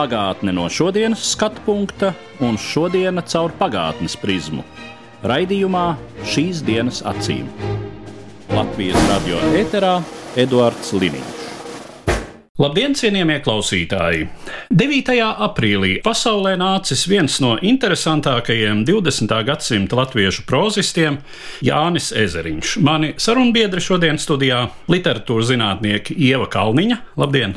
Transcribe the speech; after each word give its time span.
Pagātne 0.00 0.54
no 0.56 0.62
šodienas 0.72 1.20
skatu 1.34 1.60
punkta 1.66 2.14
un 2.40 2.54
šodienas 2.56 3.26
caur 3.34 3.52
pagātnes 3.58 4.14
prizmu. 4.16 4.64
Raidījumā 5.28 5.82
šīs 6.24 6.62
dienas 6.64 7.02
acīm. 7.10 7.50
Latvijas 8.48 9.04
radio 9.10 9.42
eterā 9.60 9.98
Eduards 10.40 10.94
Liniņš. 10.96 11.39
Labdien, 12.60 12.92
cienījamie 12.92 13.38
klausītāji! 13.40 14.26
9. 14.76 15.14
aprīlī 15.46 15.94
pasaulē 16.04 16.58
nācis 16.60 17.06
viens 17.08 17.38
no 17.40 17.54
interesantākajiem 17.56 18.82
20. 18.84 19.32
gadsimta 19.48 19.96
latviešu 19.96 20.44
prozistiem- 20.44 21.16
Jānis 21.68 22.10
Ezeriņš. 22.12 22.74
Mani 22.84 23.14
sarunbiedri 23.16 23.80
šodien 23.80 24.20
studijā- 24.20 24.68
literatūras 24.92 25.48
zinātnieki 25.48 26.12
Ieva 26.18 26.44
Kalniņa, 26.52 26.98
labdien, 27.16 27.56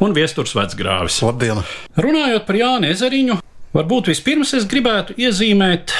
un 0.00 0.12
Viesturs 0.12 0.58
Vecgrāvis. 0.58 1.22
Labdien! 1.22 1.62
Runājot 1.96 2.46
par 2.46 2.56
Jāni 2.56 2.90
Ezeriņu, 2.90 3.38
varbūt 3.72 4.10
vispirms 4.10 4.54
es 4.54 4.66
gribētu 4.66 5.14
iezīmēt 5.14 5.94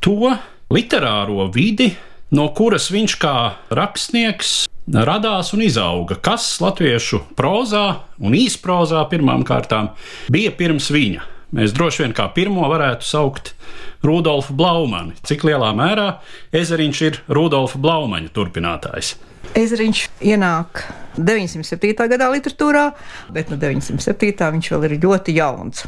to 0.00 0.38
literāro 0.70 1.52
vidi, 1.52 1.96
no 2.30 2.48
kuras 2.50 2.92
viņš 2.92 3.18
kā 3.18 3.54
rakstnieks 3.72 4.68
radās 4.86 5.52
un 5.54 5.62
izauga. 5.62 6.16
Kas 6.18 6.46
latviešu 6.62 7.22
prozā 7.38 8.02
un 8.22 8.34
īsprozā 8.36 9.04
pirmām 9.10 9.44
kārtām 9.46 9.92
bija 10.32 10.52
pirms 10.56 10.90
viņa? 10.92 11.28
Mēs 11.52 11.74
droši 11.76 12.06
vien 12.06 12.14
kā 12.16 12.30
pirmo 12.32 12.64
varētu 12.70 13.04
saukt 13.04 13.52
Rudolfu 14.02 14.54
Blaumani. 14.56 15.12
Cik 15.22 15.44
lielā 15.44 15.74
mērā 15.76 16.08
Ezeriņš 16.56 17.02
ir 17.04 17.20
Rudolfa 17.28 17.78
Blaumaņa 17.78 18.32
turpinātājs? 18.32 19.14
Ezeriņš 19.58 20.06
ienāk 20.32 20.86
907. 21.18 22.08
gadā 22.12 22.30
literatūrā, 22.32 22.86
bet 23.34 23.50
no 23.52 23.58
907. 23.60 24.52
viņš 24.56 24.72
vēl 24.74 24.88
ir 24.88 25.00
ļoti 25.02 25.36
jauns. 25.36 25.84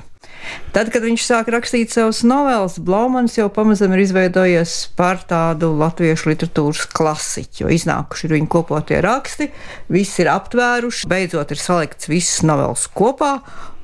Tad, 0.75 0.91
kad 0.93 1.05
viņš 1.05 1.25
sāk 1.25 1.49
rakstīt 1.53 1.93
savus 1.95 2.21
novēlas, 2.27 2.77
Blaumans 2.83 3.37
jau 3.39 3.47
pamazam 3.53 3.95
ir 3.95 4.03
izveidojies 4.05 4.75
par 4.99 5.23
tādu 5.29 5.71
latviešu 5.79 6.33
literatūras 6.33 6.85
klasiķu, 6.93 7.71
iznākuši 7.73 8.29
ir 8.29 8.35
viņa 8.37 8.51
kopotie 8.53 9.01
raksti, 9.05 9.49
viss 9.95 10.21
ir 10.21 10.31
aptvēruši, 10.35 11.09
beidzot 11.11 11.55
ir 11.55 11.63
salikts 11.63 12.11
visas 12.11 12.43
novēlas 12.47 12.89
kopā, 12.93 13.39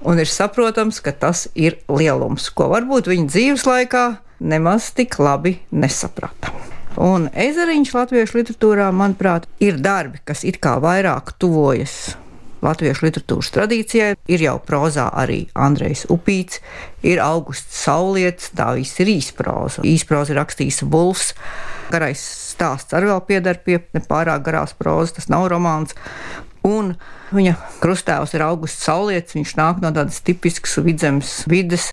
un 0.04 0.20
ir 0.20 0.28
saprotams, 0.30 1.00
ka 1.04 1.14
tas 1.14 1.46
ir 1.54 1.80
lielums, 1.88 2.50
ko 2.52 2.68
varbūt 2.74 3.08
viņa 3.12 3.30
dzīves 3.30 3.66
laikā 3.68 4.04
nemaz 4.40 4.92
tik 4.96 5.20
labi 5.22 5.58
nesaprata. 5.72 6.79
Un 6.98 7.28
ezeriņš 7.30 7.92
latviešu 7.94 8.40
literatūrā, 8.40 8.88
manuprāt, 8.90 9.46
ir 9.62 9.78
darbi, 9.78 10.18
kas 10.26 10.42
it 10.48 10.58
kā 10.62 10.78
vairāk 10.82 11.36
tuvojas 11.38 12.16
latviešu 12.64 13.06
literatūras 13.06 13.52
tradīcijai. 13.54 14.16
Ir 14.30 14.44
jau 14.44 14.56
prozā 14.64 15.06
arī 15.16 15.44
Andrejs 15.54 16.06
Upīts, 16.12 16.60
ir 17.06 17.22
Augusts 17.24 17.84
Saulietis, 17.84 18.50
tā 18.56 18.72
viss 18.76 19.00
ir 19.00 19.12
īsproza. 19.14 19.84
Īsproza 19.86 20.34
ir 20.34 20.40
rakstījis 20.42 20.82
Bulls, 20.90 21.32
garais 21.92 22.22
stāsts 22.52 22.96
arī 22.96 23.10
vēl 23.12 23.24
piedar 23.28 23.62
pie 23.64 23.80
nepārāk 23.94 24.44
garās 24.46 24.76
prozas, 24.76 25.16
tas 25.16 25.30
nav 25.32 25.48
romāns. 25.52 25.96
Un 26.66 26.92
viņa 27.32 27.54
krustēvs 27.80 28.34
ir 28.36 28.42
augusts 28.44 28.84
saulietis, 28.84 29.36
viņš 29.38 29.54
nāk 29.56 29.78
no 29.80 29.92
tādas 29.96 30.18
tipiskas 30.26 30.76
vidzemes 30.84 31.30
vidas. 31.48 31.88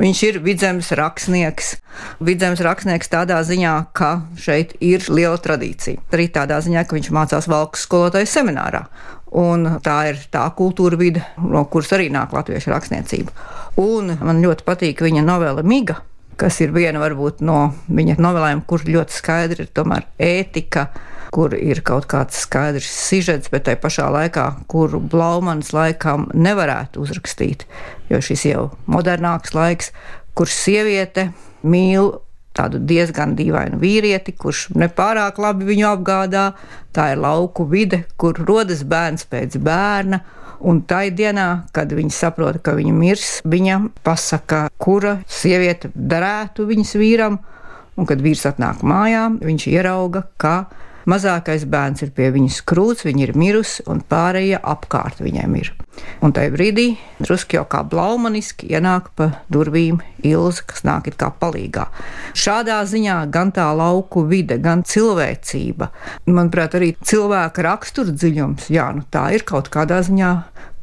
Viņš 0.00 0.22
ir 0.28 0.38
vidzemes 0.44 0.90
rakstnieks. 0.98 1.76
Vidzemes 2.20 2.60
rakstnieks 2.64 3.08
tādā 3.12 3.40
ziņā, 3.46 3.72
ka 3.96 4.12
šeit 4.36 4.76
ir 4.84 5.06
liela 5.08 5.40
tradīcija. 5.40 6.04
Arī 6.12 6.28
tādā 6.34 6.60
ziņā, 6.64 6.84
ka 6.84 6.98
viņš 6.98 7.10
mācās 7.14 7.48
valkas 7.48 7.86
skolotājas 7.88 8.36
seminārā. 8.36 8.84
Un 9.32 9.78
tā 9.80 9.96
ir 10.10 10.20
tā 10.28 10.44
kultūra 10.52 10.98
vide, 11.00 11.24
no 11.40 11.64
kuras 11.72 11.94
arī 11.96 12.10
nāk 12.12 12.34
latviešu 12.36 12.74
rakstniecība. 12.74 13.32
Un 13.80 14.12
man 14.20 14.42
ļoti 14.44 14.66
patīk 14.66 15.00
viņa 15.00 15.24
novela 15.24 15.64
Miga, 15.64 16.02
kas 16.36 16.60
ir 16.60 16.74
viena 16.74 17.00
varbūt 17.00 17.40
no 17.40 17.70
viņa 17.88 18.18
novelēm, 18.20 18.60
kur 18.68 18.84
ļoti 18.84 19.16
skaidri 19.16 19.64
ir 19.64 19.72
tomēr 19.72 20.04
ētika 20.20 20.90
kur 21.32 21.54
ir 21.56 21.80
kaut 21.86 22.04
kāds 22.10 22.42
skaidrs 22.44 22.90
sižets, 22.92 23.48
bet 23.52 23.64
tai 23.68 23.78
pašā 23.80 24.10
laikā, 24.12 24.46
kuru 24.68 25.00
Blaumans 25.00 25.72
laikam 25.72 26.28
nevarētu 26.36 27.00
uzrakstīt, 27.00 27.64
jo 28.12 28.20
šis 28.20 28.44
jau 28.50 28.66
modernāks 28.90 29.54
laiks, 29.56 29.92
kur 30.36 30.50
sieviete 30.52 31.30
mīl 31.64 32.12
tādu 32.56 32.80
diezgan 32.84 33.32
dīvainu 33.36 33.80
vīrieti, 33.80 34.34
kurš 34.36 34.66
nepārāk 34.76 35.40
labi 35.40 35.70
viņu 35.70 35.88
apgādā. 35.94 36.44
Tā 36.92 37.12
ir 37.14 37.22
lauku 37.24 37.64
vide, 37.68 38.04
kur 38.20 38.36
rodas 38.36 38.84
bērns 38.84 39.24
pēc 39.30 39.56
bērna. 39.62 40.20
Un 40.62 40.84
tai 40.86 41.08
dienā, 41.10 41.64
kad 41.74 41.90
viņa 41.90 42.14
saprot, 42.14 42.60
ka 42.62 42.76
viņa 42.76 42.92
mirs, 42.94 43.30
viņa 43.48 43.80
pasaka, 44.06 44.68
kura 44.78 45.16
sieviete 45.26 45.90
derētu 45.96 46.68
viņas 46.68 46.94
vīram. 47.00 47.40
Un, 47.96 48.06
kad 48.08 48.22
vīrs 48.24 48.46
atnāk 48.48 48.84
mājā, 48.86 49.26
viņš 49.42 49.66
ierauga, 49.72 50.22
ka 50.40 50.54
Mazākais 51.08 51.64
bērns 51.66 52.04
ir 52.04 52.12
pie 52.14 52.28
viņas 52.34 52.60
krūts, 52.68 53.06
viņa 53.06 53.24
ir 53.26 53.32
mirusi, 53.38 53.82
un 53.90 54.02
pārējie 54.06 54.60
apkārt 54.62 55.22
viņiem 55.22 55.56
ir. 55.58 55.72
Un 56.22 56.32
tajā 56.34 56.52
brīdī 56.54 56.86
drusku 57.20 57.58
jau 57.58 57.64
kā 57.68 57.82
blaumaniski 57.84 58.70
ienāk 58.72 59.10
pa 59.18 59.28
durvīm 59.52 60.00
Ilza, 60.22 60.62
kas 60.70 60.84
nāk 60.86 61.10
it 61.10 61.18
kā 61.20 61.32
palīgā. 61.40 61.88
Šādā 62.38 62.78
ziņā 62.88 63.18
gan 63.34 63.50
tā 63.54 63.66
lauku 63.76 64.22
vide, 64.30 64.60
gan 64.62 64.86
cilvēcība, 64.86 65.90
manuprāt, 66.30 66.78
arī 66.78 66.92
cilvēka 67.02 67.66
rakstura 67.66 68.14
dziļums, 68.14 68.70
jā, 68.72 68.88
nu 68.94 69.04
tā 69.10 69.28
ir 69.36 69.46
kaut 69.48 69.72
kādā 69.74 70.00
ziņā 70.06 70.32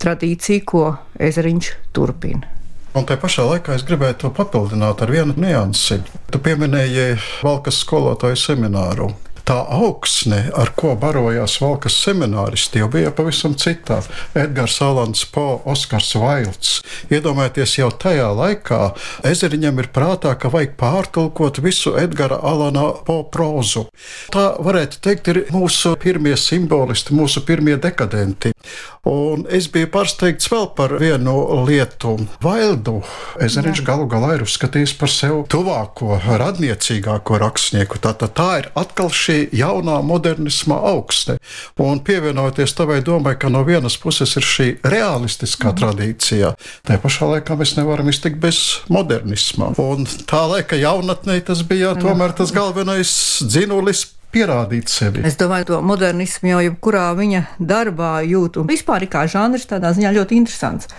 tradīcija, 0.04 0.66
ko 0.68 0.86
ezeriņš 1.20 1.74
turpina. 1.96 2.56
Un 2.98 3.06
tajā 3.06 3.22
pašā 3.22 3.44
laikā 3.46 3.76
es 3.78 3.84
gribēju 3.86 4.16
to 4.24 4.30
papildināt 4.34 5.04
ar 5.06 5.12
vienu 5.14 5.36
niansi. 5.38 6.00
Tu 6.34 6.40
pieminēji 6.42 7.20
Valkas 7.46 7.84
skolotāju 7.84 8.40
semināru 8.40 9.12
tā 9.50 9.58
augsne, 9.74 10.44
ar 10.54 10.70
ko 10.78 10.94
barojās 11.00 11.56
valkas 11.62 11.96
semināristi, 12.04 12.84
jau 12.84 12.90
bija 12.94 13.10
pavisam 13.16 13.56
citā. 13.58 13.98
Edgars 14.38 14.78
Alans 14.86 15.24
Po, 15.34 15.62
Oskars 15.70 16.12
Vailds. 16.22 16.76
Iedomājieties, 17.10 17.80
jau 17.80 17.90
tajā 17.90 18.28
laikā 18.38 18.82
ezeriņam 19.26 19.82
ir 19.82 19.90
prātā, 19.96 20.36
ka 20.38 20.52
vajag 20.54 20.76
pārtulkot 20.78 21.62
visu 21.66 21.96
Edgara 21.98 22.38
Alana 22.46 22.92
Po 23.08 23.24
prózu. 23.34 23.88
Tā 24.34 24.52
varētu 24.62 25.02
teikt, 25.06 25.32
ir 25.34 25.42
mūsu 25.56 25.96
pirmie 26.02 26.36
simbolisti, 26.38 27.18
mūsu 27.18 27.42
pirmie 27.48 27.80
dekadenti. 27.82 28.54
Un 29.10 29.46
es 29.50 29.70
biju 29.72 29.88
pārsteigts 29.90 30.50
vēl 30.52 30.68
par 30.78 30.94
vienu 31.02 31.34
lietu. 31.66 32.18
Vaildu 32.44 33.00
ezeriņš 33.42 33.82
galu 33.88 34.06
galā 34.12 34.36
ir 34.36 34.44
uzskatījis 34.46 34.94
par 35.00 35.10
sev 35.14 35.42
tuvāko, 35.50 36.20
radniecīgāko 36.28 37.40
rakstnieku. 37.42 38.02
Tā, 38.04 38.14
tā, 38.20 38.28
tā 38.28 38.50
ir 38.60 38.70
atkal 38.78 39.10
šī 39.10 39.39
jaunā 39.56 40.00
modernisma 40.06 40.80
augste. 40.92 41.38
Un 41.80 42.04
pievienojoties 42.06 42.76
tavai 42.78 43.00
domai, 43.06 43.36
ka 43.40 43.52
no 43.52 43.64
vienas 43.68 43.98
puses 44.02 44.36
ir 44.40 44.46
šī 44.46 44.68
realistiskā 44.84 45.72
mm. 45.72 45.80
tradīcija, 45.82 46.54
tā 46.88 47.00
pašā 47.02 47.32
laikā 47.34 47.58
mēs 47.60 47.76
nevaram 47.80 48.12
iztikt 48.12 48.40
bez 48.44 48.62
modernisma. 48.92 49.74
Un 49.82 50.08
tā 50.30 50.46
laika 50.52 50.80
jaunatnē 50.80 51.40
tas 51.48 51.64
bija 51.68 51.96
tomēr 52.00 52.36
tas 52.38 52.54
galvenais 52.56 53.12
dzinulis 53.46 54.08
pierādīt 54.34 54.92
sevi. 54.92 55.24
Es 55.26 55.38
domāju, 55.40 55.72
to 55.72 55.82
modernismu 55.86 56.52
jau 56.52 56.62
jebkurā 56.64 57.08
viņa 57.18 57.44
darbā 57.58 58.20
jūt, 58.30 58.60
un 58.62 58.70
vispār 58.70 59.08
kā 59.10 59.26
žanrs 59.30 59.66
tādā 59.70 59.94
ziņā 59.96 60.14
ļoti 60.20 60.38
interesants. 60.38 60.90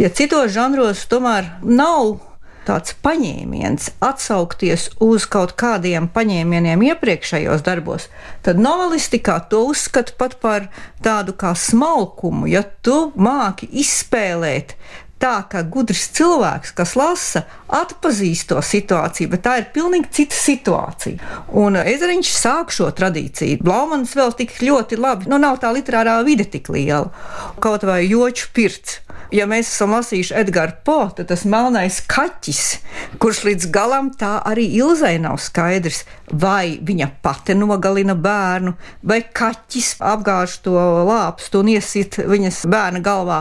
Ja 0.00 0.10
citos 0.12 0.52
žanros 0.52 1.06
tomēr 1.08 1.54
nav 1.64 2.18
tāds 2.66 2.96
paņēmiens, 3.04 3.90
atsaukties 4.04 4.88
uz 5.02 5.26
kaut 5.30 5.54
kādiem 5.58 6.08
paņēmieniem 6.12 6.82
iepriekšējos 6.90 7.64
darbos, 7.66 8.08
tad 8.46 8.60
novelistikā 8.62 9.38
to 9.50 9.64
uzskata 9.70 10.16
pat 10.18 10.38
par 10.42 10.68
tādu 11.04 11.36
kā 11.38 11.54
smalkumu. 11.56 12.50
Ja 12.50 12.64
tu 12.82 13.12
māki 13.16 13.70
izspēlēt 13.82 14.76
tā, 15.22 15.36
ka 15.50 15.62
gudrs 15.64 16.08
cilvēks, 16.16 16.74
kas 16.76 16.94
lasa, 16.98 17.44
atpazīst 17.72 18.50
to 18.50 18.60
situāciju, 18.62 19.30
bet 19.32 19.44
tā 19.46 19.56
ir 19.60 19.70
pilnīgi 19.74 20.12
cita 20.20 20.38
situācija. 20.38 21.32
Un 21.56 21.78
Ezeriņš 21.80 22.32
sāk 22.36 22.74
šo 22.74 22.90
tradīciju. 22.96 23.62
Blaumans 23.64 24.14
vēl 24.16 24.34
tik 24.38 24.58
ļoti 24.62 25.00
labi, 25.00 25.30
nu 25.32 25.40
nav 25.42 25.60
tā 25.62 25.72
literārā 25.74 26.20
vide 26.26 26.46
tik 26.48 26.70
liela, 26.72 27.10
kaut 27.62 27.86
vai 27.88 28.04
joču 28.06 28.52
pirts. 28.56 29.00
Ja 29.34 29.42
mēs 29.50 29.72
esam 29.72 29.90
lasījuši 29.96 30.34
Edgars 30.38 30.76
Po, 30.86 31.08
tad 31.16 31.26
tas 31.32 31.42
melnais 31.48 31.96
kaķis, 32.06 32.60
kurš 33.18 33.40
līdz 33.48 33.68
galam 33.74 34.12
tā 34.14 34.36
arī 34.46 34.68
Ilzai 34.78 35.16
nav 35.18 35.40
skaidrs, 35.42 36.04
vai 36.30 36.76
viņa 36.78 37.08
pati 37.24 37.56
nogalina 37.58 38.14
bērnu, 38.14 38.76
vai 39.02 39.18
kaķis 39.26 39.96
apgāž 39.98 40.60
to 40.62 40.76
lāpstu 41.08 41.64
un 41.64 41.72
iesit 41.74 42.20
viņas 42.22 42.62
bērna 42.70 43.02
galvā 43.02 43.40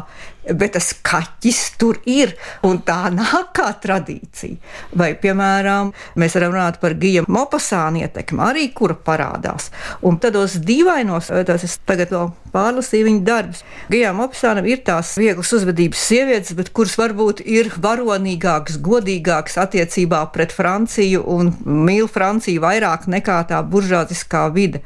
bet 0.54 0.76
tas 0.76 0.92
kaķis 1.06 1.62
tur 1.80 2.00
ir, 2.10 2.36
un 2.68 2.82
tā 2.86 3.10
nāk 3.14 3.54
kā 3.56 3.72
tradīcija. 3.82 4.58
Vai, 4.98 5.14
piemēram, 5.20 5.92
mēs 6.20 6.38
varam 6.38 6.56
runāt 6.56 6.80
par 6.82 6.96
Gija 7.00 7.26
Mopasāna 7.32 8.06
ietekmi, 8.06 8.42
arī 8.46 8.68
kura 8.76 8.96
parādās. 8.96 9.72
Un 10.06 10.20
tādos 10.22 10.58
dīvainos, 10.62 11.32
tas 11.48 11.66
es 11.66 11.78
tagad 11.88 12.14
vēl 12.14 12.32
pārlasīju 12.56 13.10
viņa 13.10 13.24
darbus. 13.28 13.64
Gijā 13.92 14.14
Mopasānam 14.16 14.68
ir 14.70 14.84
tās 14.88 15.16
vieglas 15.20 15.52
uzvedības 15.56 16.06
sievietes, 16.10 16.56
bet 16.58 16.72
kuras 16.76 16.96
varbūt 17.00 17.42
ir 17.44 17.72
varonīgākas, 17.82 18.80
godīgākas 18.86 19.60
attiecībā 19.66 20.22
pret 20.36 20.56
Franciju 20.56 21.24
un 21.36 21.52
mīl 21.66 22.08
Franciju 22.12 22.64
vairāk 22.64 23.10
nekā 23.12 23.42
tā 23.50 23.62
buržāziskā 23.66 24.46
vide. 24.56 24.84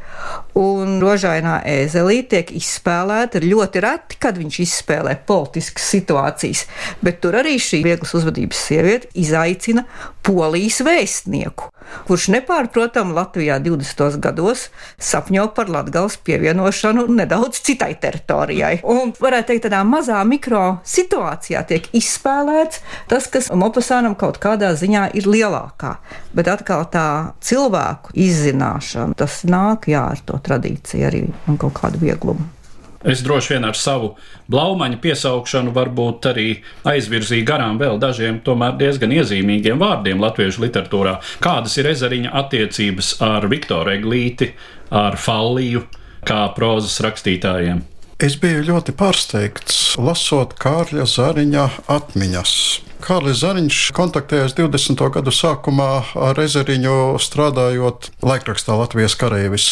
Un 0.59 0.97
rožainā 1.03 1.59
ēzelī 1.67 2.23
tiek 2.29 2.49
izspēlēta 2.57 3.43
ļoti 3.43 3.83
reti, 3.85 4.17
kad 4.19 4.39
viņš 4.39 4.59
izspēlē 4.65 5.15
politiku 5.27 5.48
politiskas 5.49 5.89
situācijas, 5.89 6.65
bet 7.01 7.21
tur 7.23 7.37
arī 7.39 7.57
šī 7.59 7.81
vieglas 7.83 8.13
uzvedības 8.13 8.59
sieviete 8.69 9.09
izaicina 9.17 9.85
polijas 10.23 10.81
vēstnieku, 10.85 11.69
kurš 12.07 12.27
nepārprotami 12.35 13.15
Latvijā 13.17 13.57
20. 13.63 14.19
gados 14.21 14.67
sapņo 15.01 15.47
par 15.55 15.69
Latgales 15.69 16.19
pievienošanu 16.21 17.07
nedaudz 17.09 17.61
citai 17.65 17.95
teritorijai. 17.99 18.81
Un 18.83 19.13
varētu 19.17 19.53
teikt, 19.53 19.65
tādā 19.65 19.81
mazā 19.87 20.21
mikro 20.27 20.79
situācijā 20.85 21.63
tiek 21.69 21.89
izspēlēts 21.97 22.83
tas, 23.09 23.27
kas 23.31 23.49
Mopasānam 23.49 24.15
kaut 24.19 24.37
kādā 24.41 24.71
ziņā 24.77 25.09
ir 25.17 25.27
lielākā. 25.29 25.95
Bet 26.35 26.51
atkal 26.51 26.85
tā 26.93 27.33
cilvēku 27.41 28.13
izzināšana, 28.13 29.17
tas 29.17 29.41
nāk 29.49 29.89
jā 29.89 30.05
ar 30.13 30.23
to 30.25 30.37
tradīciju 30.45 31.09
arī 31.09 31.25
un 31.49 31.57
kaut 31.59 31.79
kādu 31.81 32.01
vieglumu. 32.05 32.58
Es 33.03 33.21
droši 33.23 33.53
vien 33.53 33.63
ar 33.63 33.77
savu 33.79 34.09
blaumaņa 34.51 34.97
piesaukšanu 34.99 35.71
varbūt 35.75 36.25
arī 36.33 36.47
aizvirzīju 36.91 37.45
garām 37.47 37.77
vēl 37.79 37.99
dažiem 38.01 38.41
tomēr 38.43 38.75
diezgan 38.81 39.13
iezīmīgiem 39.15 39.79
vārdiem 39.79 40.19
latviešu 40.19 40.65
literatūrā. 40.65 41.15
Kādas 41.39 41.77
ir 41.79 41.87
ezeriņa 41.93 42.33
attiecības 42.41 43.13
ar 43.23 43.47
Viktoru 43.51 43.95
Eglīti, 43.95 44.51
ar 44.91 45.15
Falliju, 45.15 45.85
kā 46.27 46.41
prozas 46.57 46.99
rakstītājiem? 47.05 47.85
Es 48.19 48.33
biju 48.35 48.65
ļoti 48.67 48.91
pārsteigts, 48.99 49.93
lasot 49.95 50.51
Kārļa 50.59 51.05
Zariņa 51.07 51.61
atmiņas. 51.87 52.55
Kārlis 52.99 53.37
Zariņš 53.39 53.77
kontaktējās 53.95 54.57
20. 54.57 55.05
gadu 55.15 55.31
sākumā 55.31 55.87
ar 56.27 56.41
Ezeriņu 56.43 57.15
strādājot 57.23 58.09
laikrakstā 58.19 58.75
Latvijas 58.75 59.15
kareivis. 59.15 59.69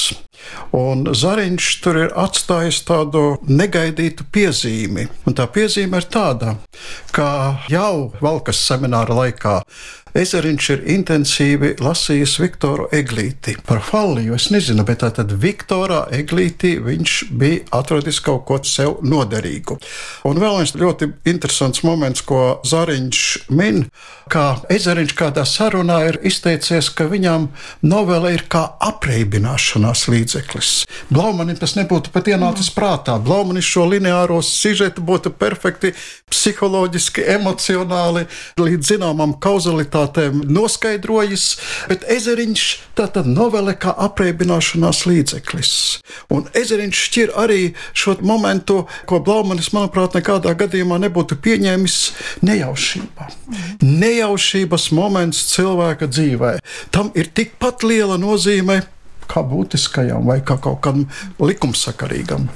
Un 0.71 1.09
Zariņš 1.11 1.67
tur 1.83 1.99
ir 2.05 2.15
atstājis 2.15 2.79
tādu 2.87 3.25
negaidītu 3.51 4.29
piezīmi. 4.31 5.09
Un 5.27 5.35
tā 5.35 5.49
piezīme 5.51 5.99
ir 5.99 6.07
tāda, 6.07 6.55
ka 7.11 7.29
jau 7.67 8.13
Valkas 8.23 8.63
semināra 8.63 9.25
laikā 9.25 9.59
Ezeriņš 10.17 10.67
ir 10.73 10.79
intensīvi 10.95 11.75
lasījis 11.77 12.31
Viktoru 12.41 12.87
Eglīti. 12.95 13.53
Par 13.67 13.83
Falliju 13.85 14.33
es 14.33 14.47
nezinu, 14.49 14.81
bet 14.87 15.03
tātad 15.03 15.29
Viktorā 15.43 16.07
Eglītī 16.17 16.71
viņš 16.81 17.17
bija 17.37 17.67
atradis 17.77 18.17
kaut 18.25 18.47
ko 18.49 18.57
sev 18.65 18.95
noderīgu. 19.05 19.77
Un 20.25 20.41
vēl 20.41 20.57
viens 20.57 20.73
ļoti 20.73 21.11
interesants 21.29 21.83
moments, 21.85 22.23
ko 22.25 22.57
Zariņš 22.65 23.21
min, 23.53 23.83
ka 24.33 24.63
Ezeriņš 24.73 25.13
kādā 25.19 25.43
sarunā 25.45 25.99
ir 26.07 26.17
izteicies, 26.25 26.89
ka 26.97 27.05
viņam 27.11 27.51
novela 27.85 28.33
ir 28.33 28.47
kā 28.49 28.63
apreibināšanās 28.89 30.07
līdzeklis. 30.09 30.71
Blaumanim 31.13 31.61
tas 31.61 31.77
nebūtu 31.77 32.09
pat 32.15 32.33
ienācis 32.33 32.71
prātā. 32.73 33.19
Blaumanis 33.21 33.69
šo 33.69 33.85
lineāro 33.93 34.41
sižetu 34.41 35.05
būtu 35.05 35.35
perfekti 35.37 35.93
psiholoģiski, 36.33 37.29
emocionāli 37.37 38.25
līdz 38.57 38.95
zināmam 38.95 39.37
kauzalitātei 39.43 40.06
realitātēm 40.07 40.47
noskaidrojis, 40.47 41.57
bet 41.89 42.03
ezeriņš 42.07 42.63
tā 42.95 43.07
tad 43.11 43.27
novele 43.27 43.75
kā 43.75 43.93
apreibināšanās 43.93 45.05
līdzeklis. 45.05 46.01
Un 46.29 46.47
ezeriņš 46.53 47.03
šķir 47.07 47.33
arī 47.35 47.75
šo 47.93 48.17
momentu, 48.21 48.87
ko 49.05 49.19
Blaumanis, 49.19 49.73
manuprāt, 49.73 50.15
nekādā 50.15 50.55
gadījumā 50.55 50.99
nebūtu 50.99 51.37
pieņēmis 51.37 51.97
nejaušībā. 52.41 53.29
Nejaušības 53.81 54.91
moments 54.91 55.53
cilvēka 55.53 56.07
dzīvē. 56.07 56.59
Tam 56.91 57.11
ir 57.15 57.27
tikpat 57.33 57.83
liela 57.83 58.17
nozīme 58.17 58.83
kā 59.27 59.43
būtiskajam 59.43 60.25
vai 60.25 60.39
kā 60.39 60.57
kaut 60.57 60.81
kādam 60.81 61.07
likumsakarīgam. 61.39 62.47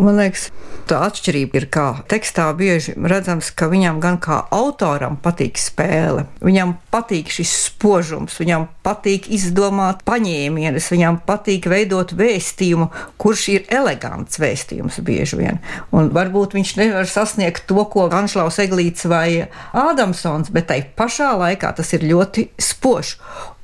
Man 0.00 0.16
liekas, 0.16 0.48
tā 0.90 0.98
atšķirība 1.06 1.60
ir, 1.60 1.66
ka 1.70 1.84
tekstā 2.10 2.48
bieži 2.58 2.96
redzams, 2.98 3.50
ka 3.54 3.68
viņam 3.70 4.00
gan 4.02 4.18
kā 4.22 4.40
autoram 4.54 5.16
patīk 5.22 5.58
spēle, 5.60 6.26
viņam 6.42 6.74
patīk 6.92 7.30
šis 7.30 7.52
spožums, 7.68 8.38
viņam 8.40 8.66
patīk 8.86 9.28
izdomāt 9.30 10.02
paņēmienus, 10.08 10.90
viņam 10.92 11.20
patīk 11.28 11.68
veidot 11.70 12.14
vēstījumu, 12.18 12.90
kurš 13.20 13.46
ir 13.54 13.68
elegants 13.80 14.40
vēstījums 14.42 14.98
bieži 15.06 15.38
vien. 15.40 15.60
Un 15.94 16.10
varbūt 16.14 16.58
viņš 16.58 16.74
nevar 16.80 17.10
sasniegt 17.10 17.68
to, 17.70 17.84
ko 17.92 18.08
Anšlaus 18.10 18.58
Eglīts 18.62 19.06
vai 19.10 19.46
Ādamsons, 19.76 20.50
bet 20.54 20.70
tai 20.72 20.82
pašā 20.82 21.32
laikā 21.38 21.74
tas 21.78 21.94
ir 21.94 22.08
ļoti 22.10 22.50
spožs. 22.58 23.16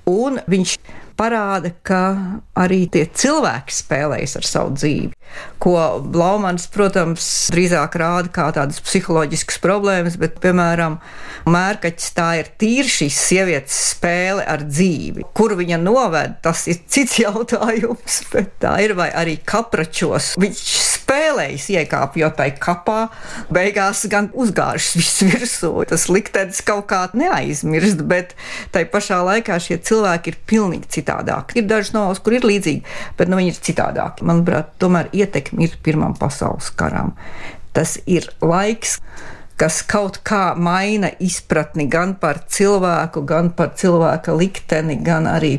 Un 0.06 0.38
viņš 0.46 0.76
parāda, 1.19 1.73
ka 1.82 2.00
arī 2.55 2.84
tie 2.93 3.06
cilvēki 3.08 3.75
spēlējas 3.75 4.37
ar 4.38 4.46
savu 4.46 4.76
dzīvi. 4.76 5.16
Ko 5.62 5.76
Blaumans, 6.05 6.67
protams, 6.73 7.26
drīzāk 7.52 7.96
rāda 8.00 8.31
kā 8.32 8.49
tādas 8.56 8.81
psiholoģiskas 8.84 9.61
problēmas, 9.62 10.19
bet, 10.20 10.37
piemēram, 10.43 10.99
mērkaķis 11.49 12.12
tā 12.17 12.28
ir 12.40 12.50
tīri 12.61 12.93
šīs 12.93 13.20
sievietes 13.31 13.78
spēle 13.93 14.44
ar 14.46 14.67
dzīvi. 14.67 15.26
Kur 15.37 15.56
viņa 15.58 15.78
noved, 15.82 16.38
tas 16.44 16.67
ir 16.70 16.82
cits 16.88 17.19
jautājums, 17.25 18.20
bet 18.32 18.56
tā 18.62 18.76
ir 18.84 18.96
vai 18.99 19.08
arī 19.17 19.38
kapračos. 19.44 20.34
Viņš 20.40 20.62
spēlējas 21.06 21.69
iekāpjot 21.76 22.37
tai 22.40 22.50
kapā, 22.61 22.99
beigās 23.52 24.05
gan 24.11 24.28
uzgāžas 24.34 24.96
viss 24.99 25.25
virsū. 25.26 25.73
Tas 25.88 26.08
liktenis 26.12 26.62
kaut 26.67 26.88
kā 26.90 27.05
neaizmirst, 27.17 28.02
bet 28.08 28.34
tai 28.75 28.84
pašā 28.90 29.23
laikā 29.26 29.58
šie 29.62 29.78
cilvēki 29.87 30.32
ir 30.32 30.40
pilnīgi 30.50 30.90
citādāki. 30.99 31.61
Ir 31.61 31.68
dažas 31.71 31.95
novels, 31.97 32.21
kur 32.25 32.37
ir 32.37 32.47
līdzīgi, 32.47 32.85
bet 33.18 33.30
nu, 33.30 33.38
viņi 33.40 33.54
ir 33.54 33.61
citādāki. 33.68 34.26
Manuprāt, 34.26 34.75
tomēr 34.83 35.11
ietekme 35.23 35.66
ir 35.66 35.78
Pirmam 35.82 36.16
pasaules 36.18 36.70
karam. 36.76 37.14
Tas 37.76 37.99
ir 38.06 38.28
laiks, 38.40 38.99
kas 39.61 39.82
kaut 39.88 40.20
kā 40.26 40.54
maina 40.56 41.11
izpratni 41.20 41.88
gan 41.92 42.16
par 42.20 42.42
cilvēku, 42.49 43.25
gan 43.28 43.52
par 43.56 43.75
cilvēka 43.76 44.37
likteni, 44.37 44.99
gan 45.04 45.28
arī 45.30 45.58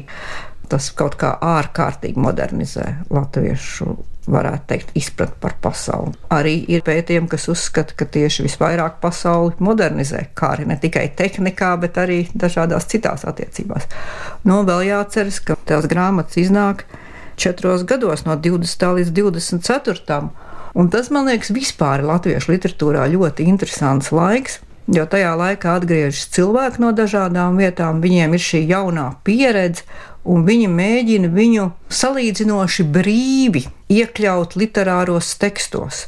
tas 0.67 0.91
kaut 0.91 1.15
kā 1.19 1.33
ārkārtīgi 1.41 2.19
modernizē 2.19 2.87
latviešu 3.13 3.95
varētu 4.27 4.67
teikt, 4.67 4.89
izpratni 4.99 5.39
par 5.41 5.55
pasauli. 5.63 6.13
Arī 6.35 6.57
ir 6.71 6.83
pētījumi, 6.85 7.29
kas 7.31 7.47
uzskata, 7.51 7.95
ka 7.97 8.07
tieši 8.11 8.43
visvairāk 8.47 8.99
pasauli 9.03 9.55
modernizē, 9.63 10.25
kā 10.37 10.51
arī 10.57 10.67
ne 10.67 10.77
tikai 10.81 11.07
tehnikā, 11.15 11.71
bet 11.79 11.99
arī 12.01 12.25
dažādās 12.35 12.89
citās 12.91 13.23
attiecībās. 13.27 13.87
Nu, 14.47 14.61
vēl 14.67 14.89
jāatceras, 14.89 15.39
ka 15.47 15.55
tās 15.69 15.87
grāmatas 15.87 16.41
iznāk 16.43 16.83
četros 17.37 17.85
gados, 17.85 18.25
no 18.25 18.35
20. 18.35 18.87
līdz 18.99 19.13
24. 19.13 20.21
Un 20.77 20.89
tas, 20.93 21.09
man 21.13 21.29
liekas, 21.29 21.53
vispār 21.53 22.03
latviešu 22.05 22.51
literatūrā 22.53 23.07
ļoti 23.13 23.47
interesants 23.49 24.11
laiks. 24.13 24.59
Jo 24.87 25.03
tajā 25.09 25.33
laikā 25.35 25.73
atgriežas 25.81 26.29
cilvēki 26.31 26.79
no 26.79 26.93
dažādām 26.95 27.57
vietām, 27.59 27.97
viņiem 27.99 28.37
ir 28.37 28.43
šī 28.43 28.61
jaunā 28.69 29.07
pieredze, 29.27 29.83
un 30.27 30.45
viņi 30.47 30.69
mēģina 30.71 31.31
viņu 31.33 31.65
salīdzinoši 31.91 32.85
brīvi 32.95 33.65
iekļaut 33.91 34.55
literāros 34.59 35.33
tekstos, 35.39 36.05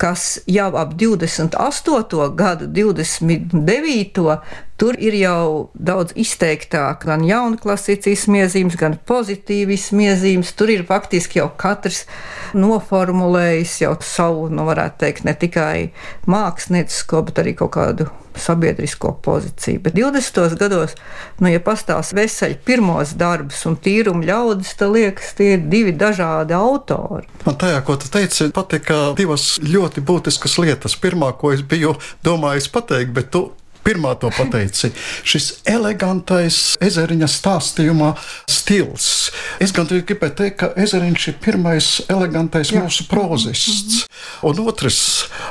kas 0.00 0.38
jau 0.48 0.70
ap 0.80 0.96
28. 1.00 2.30
gadu, 2.36 2.68
29. 2.68 4.38
Tur 4.80 4.96
ir 4.98 5.14
jau 5.14 5.70
daudz 5.78 6.16
izteiktāk 6.18 7.04
gan 7.06 7.22
jauna 7.22 7.60
klasicisma 7.62 8.42
iezīmes, 8.42 8.74
gan 8.80 8.96
pozitīvisma 9.06 10.08
iezīmes. 10.08 10.50
Tur 10.58 10.72
ir 10.74 10.82
faktiski 10.88 11.38
jau 11.38 11.46
katrs 11.54 12.04
noformulējis 12.58 13.76
jau 13.84 13.94
savu, 14.02 14.48
nu, 14.50 14.66
varētu 14.66 15.00
teikt, 15.04 15.24
ne 15.28 15.36
tikai 15.38 15.76
māksliniecisko, 16.26 17.22
bet 17.28 17.38
arī 17.44 17.54
kaut 17.62 17.76
kādu 17.78 18.10
sabiedrisko 18.34 19.14
pozīciju. 19.22 19.80
Bet 19.84 19.94
20. 19.94 20.58
gados, 20.58 20.94
nu, 21.38 21.50
ja 21.52 21.62
pastāv 21.62 22.02
veseļi 22.18 22.58
pirmos 22.66 23.14
darbus 23.18 23.62
un 23.70 23.78
tīrumu 23.78 24.26
ļaudis, 24.26 24.74
tad 24.80 24.94
liekas, 24.94 25.34
tie 25.38 25.54
ir 25.54 25.66
divi 25.70 25.94
dažādi 25.94 26.56
autori. 26.58 27.28
Man 27.46 27.58
tajā, 27.60 27.78
ko 27.86 27.98
tu 28.00 28.10
teici, 28.10 28.50
patika 28.54 29.12
divas 29.18 29.54
ļoti 29.62 30.02
būtiskas 30.02 30.58
lietas. 30.62 30.98
Pirmā, 30.98 31.30
ko 31.38 31.54
es 31.54 31.62
biju 31.62 31.94
domājis 32.26 32.72
pateikt, 32.74 33.14
bet 33.14 33.30
tu 33.34 33.50
pirmā 33.84 34.14
to 34.20 34.30
pateici. 34.34 34.90
Šis 35.26 35.50
elegantais 35.68 36.76
ezeriņa 36.82 37.28
stāstījuma 37.30 38.14
stils. 38.50 39.30
Es 39.62 39.74
gan 39.76 39.88
gribēju 39.88 40.36
teikt, 40.38 40.56
ka 40.62 40.70
ezeriņš 40.80 41.28
ir 41.30 41.38
pirmais 41.44 41.90
elegantais 42.12 42.72
Jā. 42.72 42.82
mūsu 42.82 43.06
prozists. 43.10 44.04
Un 44.44 44.60
otrs, 44.64 44.98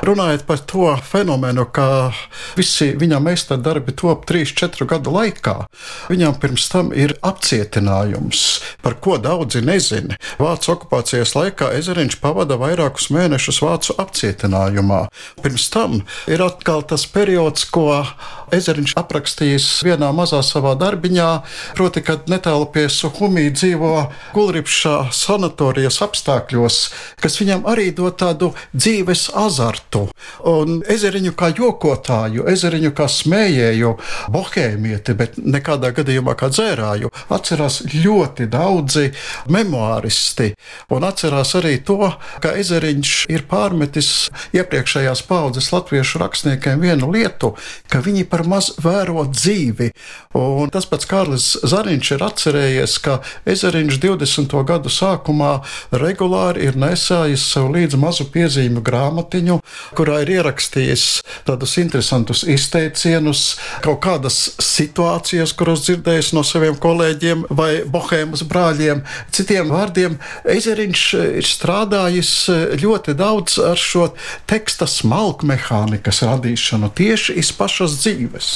runājot 0.06 0.46
par 0.48 0.62
to 0.70 0.90
fenomenu, 1.06 1.66
ka 1.74 2.14
visi 2.58 2.92
viņa 3.00 3.20
meistardarbi 3.24 3.96
top 3.98 4.26
3-4 4.30 4.88
gadu 4.90 5.14
laikā, 5.14 5.56
viņam 6.12 6.38
pirms 6.42 6.68
tam 6.72 6.92
ir 6.96 7.16
apcietinājums, 7.26 8.44
par 8.86 8.98
ko 9.04 9.18
daudzi 9.22 9.64
nezina. 9.66 10.18
Vācu 10.42 10.74
okupācijas 10.76 11.36
laikā 11.38 11.72
ezeriņš 11.80 12.20
pavada 12.24 12.58
vairākus 12.62 13.10
mēnešus 13.14 13.62
Vācu 13.64 13.96
apcietinājumā. 14.02 15.06
Pirms 15.44 15.70
tam 15.74 16.02
ir 16.30 16.44
atkal 16.46 16.84
tas 16.88 17.06
periods, 17.10 17.66
ko 17.70 18.04
Ezeriņš 18.54 18.94
aprakstījis 19.00 19.66
vienā 19.88 20.12
mazā 20.14 20.44
savā 20.46 20.76
darbiņā, 20.78 21.30
proti, 21.78 22.04
kad 22.06 22.28
netālu 22.30 22.68
pie 22.74 22.86
Suhumī 22.92 23.48
dzīvo 23.54 23.94
Gulripšā 24.36 25.10
sanatorijas 25.16 26.02
apstākļos, 26.06 26.78
kas 27.24 27.40
viņam 27.42 27.66
arī 27.70 27.90
dod 27.98 28.20
tādu 28.22 28.52
dzīves 28.76 29.32
azartu. 29.40 30.06
Un 30.50 30.82
ezeriņu 30.90 31.34
kā 31.40 31.50
jokotāju, 31.58 32.46
ezeriņu 32.52 32.94
kā 32.94 33.08
smējēju, 33.10 33.96
bohēmieti, 34.34 35.18
bet 35.18 35.40
nekādā 35.42 35.94
gadījumā 35.98 36.38
kā 36.38 36.52
dzērāju, 36.54 37.10
atcerās 37.34 37.82
ļoti 37.94 38.48
daudzi 38.54 39.10
memoāristi. 39.54 40.52
Un 40.94 41.08
atcerās 41.10 41.56
arī 41.58 41.80
to, 41.86 42.12
ka 42.44 42.54
ezeriņš 42.60 43.16
ir 43.34 43.48
pārmetis 43.50 44.30
iepriekšējās 44.54 45.26
paudzes 45.26 45.72
latviešu 45.74 46.22
rakstniekiem 46.22 46.86
vienu 46.86 47.10
lietu, 47.14 47.54
ka 47.90 48.04
viņi 48.06 48.13
viņi 48.14 48.30
par 48.30 48.46
maz 48.46 48.72
vēro 48.82 49.26
dzīvi. 49.30 49.90
Un 50.38 50.70
tas 50.74 50.86
pats 50.90 51.08
Kārlis 51.10 51.48
Zariņš 51.66 52.12
ir 52.16 52.24
atcerējies, 52.26 52.98
ka 53.02 53.20
Ezeriņš 53.50 54.00
20. 54.02 54.54
gadu 54.68 54.92
sākumā 54.94 55.64
regulāri 55.92 56.68
ir 56.68 56.78
nesājis 56.78 57.44
sev 57.54 57.72
līdzi 57.74 57.98
mazu 57.98 58.28
piezīmju 58.34 58.84
grāmatiņu, 58.86 59.60
kurā 59.98 60.22
ir 60.24 60.34
ierakstījis 60.38 61.06
tādus 61.48 61.76
interesantus 61.82 62.44
izteicienus, 62.46 63.58
kaut 63.86 64.02
kādas 64.06 64.54
situācijas, 64.62 65.56
kuras 65.58 65.86
dzirdējis 65.88 66.34
no 66.38 66.46
saviem 66.46 66.78
kolēģiem 66.78 67.48
vai 67.50 67.84
bohēmas 67.90 68.46
brāļiem. 68.50 69.04
Citiem 69.34 69.74
vārdiem, 69.74 70.20
Ezeriņš 70.54 71.06
ir 71.40 71.50
strādājis 71.50 72.34
ļoti 72.84 73.18
daudz 73.18 73.58
ar 73.64 73.80
šo 73.80 74.12
teksta 74.50 74.88
smalkmehānikas 74.90 76.24
radīšanu 76.28 76.92
tieši 76.98 77.38
iz 77.40 77.54
pašas 77.56 78.03
dzīves. 78.04 78.52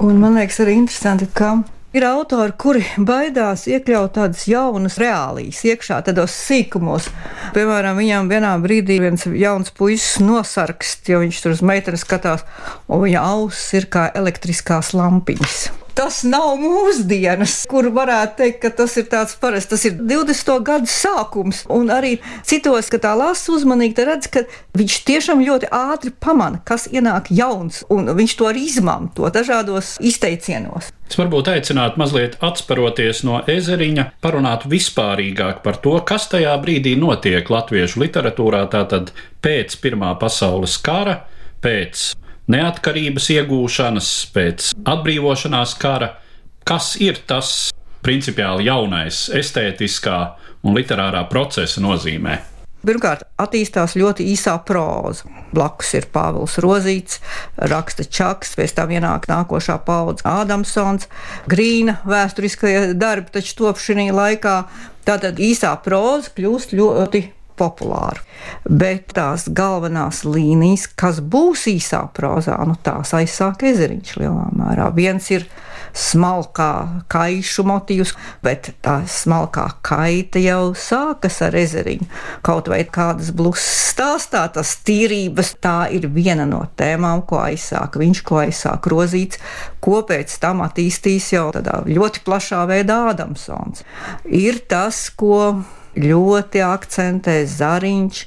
Un 0.00 0.22
man 0.22 0.38
liekas 0.38 0.62
arī 0.64 0.78
interesanti, 0.80 1.28
ka 1.34 1.58
Ir 1.90 2.04
autori, 2.06 2.52
kuri 2.54 2.84
baidās 3.02 3.64
iekļaut 3.66 4.12
tādas 4.14 4.44
jaunas 4.46 4.94
reālijas 5.02 5.64
iekšā, 5.66 5.96
tādos 6.06 6.36
sīkumos. 6.46 7.08
Piemēram, 7.56 7.98
viņam 7.98 8.30
vienā 8.30 8.52
brīdī 8.62 9.00
viens 9.02 9.26
jauns 9.26 9.74
puisis 9.74 10.22
nosarkst, 10.22 11.10
jo 11.10 11.24
viņš 11.24 11.42
tur 11.42 11.56
uz 11.56 11.66
meiteni 11.66 11.98
skatās, 11.98 12.46
un 12.86 13.02
viņa 13.08 13.26
auss 13.32 13.74
ir 13.74 13.90
kā 13.90 14.06
elektriskās 14.22 14.94
lampiņas 14.94 15.79
tas 15.96 16.22
nav 16.28 16.54
mūsdienas, 16.60 17.54
kur 17.70 17.90
varētu 17.94 18.38
teikt, 18.40 18.60
ka 18.64 18.70
tas 18.82 18.96
ir 19.00 19.08
tāds 19.10 19.36
parasts. 19.40 19.70
Tas 19.72 19.86
ir 19.88 19.96
20. 19.98 20.52
gadu 20.66 20.90
sākums, 20.90 21.64
un 21.72 21.90
arī 21.94 22.16
citos, 22.46 22.90
ka 22.92 23.00
tā 23.02 23.16
lasa 23.18 23.54
uzmanīgi, 23.56 23.96
tad 23.98 24.10
redz, 24.10 24.30
ka 24.32 24.44
viņš 24.78 25.00
tiešām 25.08 25.42
ļoti 25.46 25.70
ātri 25.74 26.12
pamana, 26.12 26.62
kas 26.66 26.88
ienāk 26.90 27.32
jauns, 27.34 27.82
un 27.92 28.10
viņš 28.16 28.36
to 28.38 28.48
arī 28.50 28.64
izmanto 28.68 29.30
dažādos 29.32 29.96
izteicienos. 30.00 30.92
Es 31.10 31.18
varbūt 31.18 31.48
aicinātu 31.50 31.98
mazliet 31.98 32.36
atsparoties 32.44 33.24
no 33.26 33.40
ezeriņa, 33.50 34.06
parunāt 34.22 34.68
vispārīgāk 34.70 35.64
par 35.64 35.80
to, 35.82 35.96
kas 36.06 36.28
tajā 36.30 36.54
brīdī 36.62 36.94
notiek 37.00 37.50
latviešu 37.50 38.04
literatūrā, 38.04 38.62
tātad 38.70 39.10
pēc 39.42 39.74
Pirmā 39.82 40.12
pasaules 40.20 40.76
kara, 40.84 41.24
pēc 41.64 42.12
neatkarības 42.50 43.30
iegūšanas, 43.36 44.10
pēc 44.34 44.70
atbrīvošanās 44.88 45.74
kara. 45.80 46.14
Kas 46.66 46.94
ir 47.00 47.20
tas 47.26 47.70
principiāli 48.04 48.68
jaunais, 48.68 49.28
estētiskā 49.36 50.20
un 50.64 50.76
literārā 50.76 51.24
procesa 51.30 51.82
nozīmē? 51.84 52.38
Pirmkārt, 52.80 53.26
attīstās 53.36 53.92
ļoti 54.00 54.24
īsā 54.32 54.54
proza. 54.64 55.28
Blakus 55.52 55.90
ir 55.98 56.06
Pāvils 56.14 56.54
Rozīts, 56.64 57.18
raksta 57.68 58.06
Čaks, 58.08 58.54
pēc 58.56 58.72
tam 58.78 58.94
ienāk 58.94 59.28
nākošā 59.28 59.76
paudze 59.84 60.24
Ādamsons, 60.24 61.10
Grīna 61.50 61.98
vēsturiskie 62.08 62.94
darbi, 62.96 63.34
taču 63.36 63.58
top 63.58 63.82
šī 63.82 64.08
laikā. 64.16 64.56
Tātad 65.04 65.42
īsā 65.44 65.74
proza 65.84 66.32
kļūst 66.32 66.72
ļoti 66.78 67.22
populāru. 67.60 68.24
Bet 68.64 69.12
tās 69.16 69.46
galvenās 69.52 70.24
līnijas, 70.24 70.88
kas 70.98 71.20
būs 71.20 71.66
īsā 71.70 72.06
prozā, 72.16 72.56
nu 72.66 72.78
tās 72.82 73.12
aizsāk 73.16 73.66
ezeriņš 73.70 74.16
lielā 74.22 74.46
mērā. 74.56 74.88
Viens 74.96 75.28
ir 75.34 75.46
smalkā 75.96 77.04
kaišu 77.10 77.64
motīvs, 77.66 78.14
bet 78.44 78.70
tā 78.84 79.00
smalkā 79.10 79.66
kaita 79.86 80.42
jau 80.42 80.72
sākas 80.78 81.40
ar 81.46 81.56
ezeriņu. 81.58 82.06
Kaut 82.46 82.70
vai 82.70 82.82
kādas 82.86 83.32
blūzas 83.36 83.90
stāstā, 83.90 84.44
tas 84.54 84.76
tīrības, 84.86 85.54
tā 85.62 85.90
ir 85.94 86.08
viena 86.14 86.46
no 86.48 86.62
tēmām, 86.78 87.24
ko 87.28 87.42
aizsāk 87.42 87.98
viņš, 88.00 88.22
ko 88.26 88.40
aizsāk 88.44 88.86
rozīts, 88.90 89.40
ko 89.82 90.02
pēc 90.06 90.38
tam 90.42 90.64
attīstīs 90.66 91.32
jau 91.34 91.48
tādā 91.56 91.82
ļoti 91.88 92.24
plašā 92.26 92.64
veidā 92.70 93.02
Adamsons. 93.10 93.84
Ir 94.24 94.62
tas, 94.70 95.08
ko 95.10 95.60
ļoti 95.98 96.62
akcentē 96.66 97.40
Zariņš, 97.50 98.22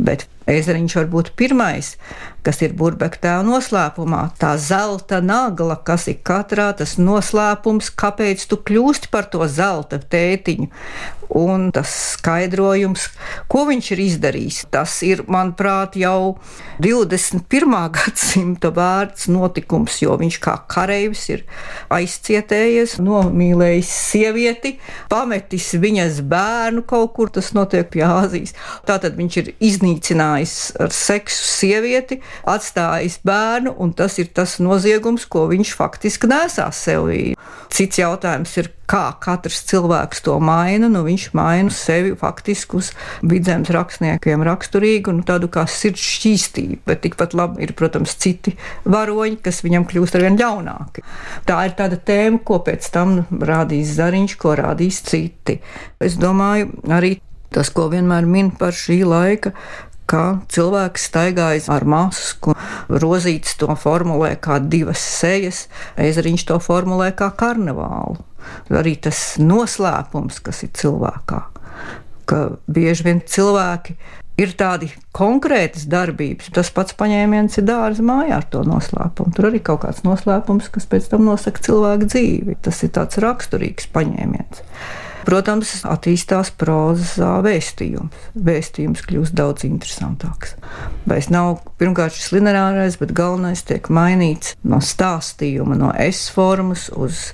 bet 0.00 0.26
Ezeriņš 0.50 0.96
var 0.98 1.08
būt 1.12 1.30
pirmais, 1.38 1.94
kas 2.42 2.58
ir 2.64 2.74
burbekta 2.78 3.28
tēva 3.28 3.44
noslēpumā. 3.46 4.22
Tā 4.40 4.56
zelta 4.58 5.20
nagla, 5.22 5.76
kas 5.86 6.08
ir 6.10 6.18
katrā 6.26 6.70
tas 6.76 6.96
noslēpums, 6.98 7.92
kāpēc 7.94 8.46
tu 8.50 8.58
kļūsti 8.58 9.12
par 9.12 9.30
to 9.30 9.46
zelta 9.46 10.00
tētiņu 10.00 10.70
un 11.36 11.68
tas 11.74 11.90
skaidrojums, 12.16 13.06
ko 13.50 13.64
viņš 13.68 13.90
ir 13.94 14.02
izdarījis. 14.06 14.60
Tas 14.72 14.96
ir, 15.06 15.22
manuprāt, 15.30 15.96
jau 16.00 16.36
21. 16.82 17.76
gadsimta 17.96 18.72
vērts 18.74 19.28
notikums, 19.32 20.00
jo 20.02 20.16
viņš 20.20 20.40
kā 20.42 20.56
kareivis 20.70 21.26
ir 21.32 21.44
aizcietējies, 21.92 22.98
nomīlējis 23.04 23.92
sievieti, 24.10 24.74
pametis 25.12 25.70
viņas 25.80 26.22
bērnu 26.30 26.84
kaut 26.88 27.14
kur, 27.16 27.32
tas 27.32 27.52
notiek 27.56 27.90
pie 27.92 28.04
Āzijas. 28.06 28.56
Tātad 28.88 29.18
viņš 29.18 29.40
ir 29.42 29.52
iznīcinājis 29.70 30.56
ar 30.80 30.94
seksu 30.94 31.46
sievieti, 31.46 32.20
atstājis 32.48 33.20
bērnu, 33.26 33.74
un 33.78 33.94
tas 33.96 34.18
ir 34.22 34.32
tas 34.34 34.58
noziegums, 34.62 35.28
ko 35.30 35.46
viņš 35.50 35.74
faktiski 35.78 36.30
nesās 36.30 36.84
sevī. 36.86 37.22
Cits 37.70 38.00
jautājums 38.00 38.56
ir, 38.58 38.70
kā 38.90 39.04
katrs 39.22 39.62
cilvēks 39.70 40.24
to 40.26 40.34
maina. 40.42 40.88
Nu, 40.90 41.04
viņš 41.06 41.19
maina 41.36 41.72
sevi 41.74 42.12
faktiski 42.18 42.78
uz 42.78 42.90
vidzemes 43.26 43.70
rakstniekiem 43.74 44.44
raksturīgu, 44.46 45.14
nu, 45.16 45.24
tādu 45.26 45.50
kā 45.52 45.66
sirds 45.70 46.02
šķīstību, 46.16 46.80
bet 46.88 47.02
tikpat 47.06 47.36
labi 47.38 47.64
ir, 47.66 47.74
protams, 47.78 48.16
citi 48.20 48.56
varoņi, 48.88 49.40
kas 49.44 49.62
viņam 49.66 49.86
kļūst 49.90 50.18
arvien 50.18 50.38
ļaunāki. 50.40 51.04
Tā 51.48 51.62
ir 51.68 51.76
tāda 51.78 52.00
tēma, 52.10 52.42
ko 52.46 52.60
pēc 52.66 52.90
tam 52.94 53.20
rādīs 53.30 53.96
Zariņš, 53.98 54.36
ko 54.40 54.56
rādīs 54.58 55.02
citi. 55.06 55.60
Es 56.00 56.16
domāju, 56.20 56.72
arī 56.90 57.18
tas, 57.54 57.70
ko 57.74 57.88
vienmēr 57.92 58.26
min 58.30 58.52
par 58.56 58.76
šī 58.76 59.02
laika 59.06 59.54
ka 60.10 60.24
cilvēks 60.50 61.06
staigājas 61.10 61.68
ar 61.72 61.86
masku. 61.88 62.56
Rozīts 62.90 63.56
to 63.60 63.70
formulē 63.78 64.34
kā 64.42 64.58
divas 64.62 65.02
sejas, 65.20 65.66
ezeriņš 66.00 66.46
to 66.50 66.58
formulē 66.62 67.12
kā 67.16 67.30
karnevālu. 67.38 68.18
Arī 68.72 68.96
tas 68.98 69.36
noslēpums, 69.38 70.40
kas 70.42 70.64
ir 70.66 70.72
cilvēkā, 70.80 71.42
ka 72.30 72.40
bieži 72.66 73.06
vien 73.06 73.22
cilvēki 73.26 73.98
Ir 74.40 74.54
tādi 74.56 74.86
konkrētas 75.16 75.84
darbības, 75.90 76.48
tas 76.54 76.70
pats 76.72 76.94
paņēmiens 76.96 77.58
ir 77.60 77.66
dārza 77.68 78.04
mājā 78.06 78.38
ar 78.38 78.46
to 78.48 78.62
noslēpumu. 78.64 79.34
Tur 79.36 79.50
arī 79.50 79.60
kaut 79.64 79.82
kāds 79.82 80.00
noslēpums, 80.06 80.70
kas 80.72 80.86
pēc 80.88 81.10
tam 81.12 81.26
nosaka 81.28 81.60
cilvēku 81.66 82.08
dzīvi. 82.08 82.56
Tas 82.64 82.80
ir 82.86 82.94
tāds 82.96 83.20
raksturīgs 83.20 83.90
paņēmiens. 83.92 84.62
Protams, 85.26 85.72
attīstās 85.84 86.50
prozā 86.56 87.32
vēstījums. 87.44 88.28
Vēstījums 88.34 89.02
kļūst 89.04 89.36
daudz 89.36 89.66
interesantāks. 89.68 90.54
Vairs 91.08 91.28
nav 91.32 91.60
pirmkārt 91.80 92.16
šis 92.16 92.30
lineārais, 92.36 92.96
bet 93.00 93.12
galvenais 93.16 93.62
tiek 93.68 93.90
mainīts 93.92 94.54
no 94.64 94.80
stāstījuma, 94.84 95.76
no 95.78 95.90
S 96.00 96.30
formas 96.32 96.88
uz 96.96 97.30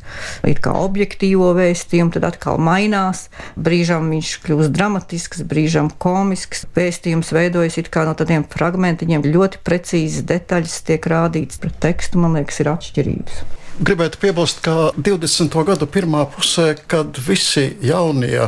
it 0.47 0.63
kā 0.65 0.75
objektīvo 0.83 1.53
vēstījumu, 1.59 2.15
tad 2.17 2.27
atkal 2.33 2.59
mainās. 2.63 3.27
Brīžam 3.55 4.11
viņš 4.13 4.33
kļūst 4.47 4.75
dramatisks, 4.75 5.45
brīžam 5.47 5.93
komisks. 6.03 6.67
Vēstījums 6.77 7.35
veidojas 7.37 7.79
it 7.83 7.93
kā 7.95 8.07
no 8.09 8.17
tādiem 8.19 8.47
fragmentiņiem, 8.51 9.29
ļoti 9.37 9.63
precīzas 9.67 10.27
detaļas 10.27 10.81
tiek 10.91 11.07
rādīts 11.13 11.63
pret 11.63 11.79
tekstu, 11.83 12.23
man 12.23 12.39
liekas, 12.41 12.63
ir 12.65 12.75
atšķirības. 12.75 13.45
Gribētu 13.77 14.17
piebilst, 14.17 14.63
ka 14.65 14.95
20. 14.97 15.53
gadu 15.69 15.85
pirmā 15.93 16.23
pusē, 16.33 16.71
kad 16.89 17.19
visi 17.21 17.75
jaunie 17.85 18.47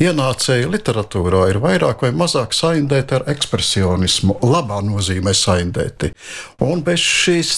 ienācēji 0.00 0.70
literatūrā 0.72 1.42
ir 1.50 1.58
vairāk 1.60 2.06
vai 2.06 2.10
mazāk 2.16 2.56
saindēti 2.56 3.18
ar 3.18 3.26
ekspresionismu, 3.28 4.38
labā 4.40 4.78
nozīmē 4.86 5.34
saindēti. 5.36 6.14
Un 6.64 6.80
bez 6.86 7.04
šīs 7.04 7.50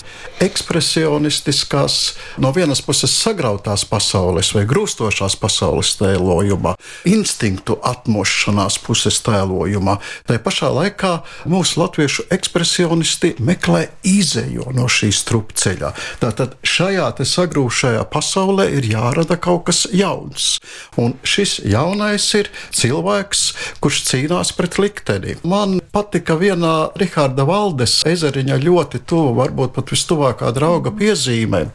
ekspresionistiskās, 0.43 2.01
no 2.43 2.51
vienas 2.57 2.83
puses 2.83 3.15
sagrautās 3.15 3.87
pasaules 3.87 4.51
vai 4.57 4.65
grūstošās 4.67 5.39
pasaules 5.39 5.95
tēlojuma, 6.03 6.75
instinktu 7.07 7.79
atmošanās 7.87 8.81
puses 8.83 9.21
tēlojuma, 9.23 10.01
tai 10.27 10.41
pašā 10.43 10.73
laikā 10.75 11.13
mūsu 11.47 11.85
latviešu 11.85 12.27
ekspresionisti 12.35 13.37
meklē 13.39 13.87
izēju 14.11 14.75
no 14.75 14.91
šīs 14.91 15.23
trupceļa. 15.31 15.95
Tātad 16.27 16.59
šajā 16.67 17.12
sagrūšajā 17.21 18.07
pasaulē 18.13 18.69
ir 18.79 18.87
jārada 18.89 19.37
kaut 19.37 19.67
kas 19.69 19.85
jauns. 19.93 20.57
Un 20.97 21.15
šis 21.23 21.59
jaunais 21.69 22.25
ir 22.39 22.49
cilvēks, 22.73 23.43
kurš 23.85 24.01
cīnās 24.09 24.55
pret 24.57 24.79
likteni. 24.81 25.37
Man 25.45 25.81
patika 25.93 26.39
vienā 26.41 26.93
Rahāda 26.99 27.45
Valdes 27.49 28.01
ezeriņa 28.09 28.57
ļoti 28.65 29.03
tuvu, 29.05 29.37
varbūt 29.43 29.77
pat 29.77 29.93
vistuvākā 29.93 30.53
drauga 30.57 30.95
piezīmē, 30.97 31.67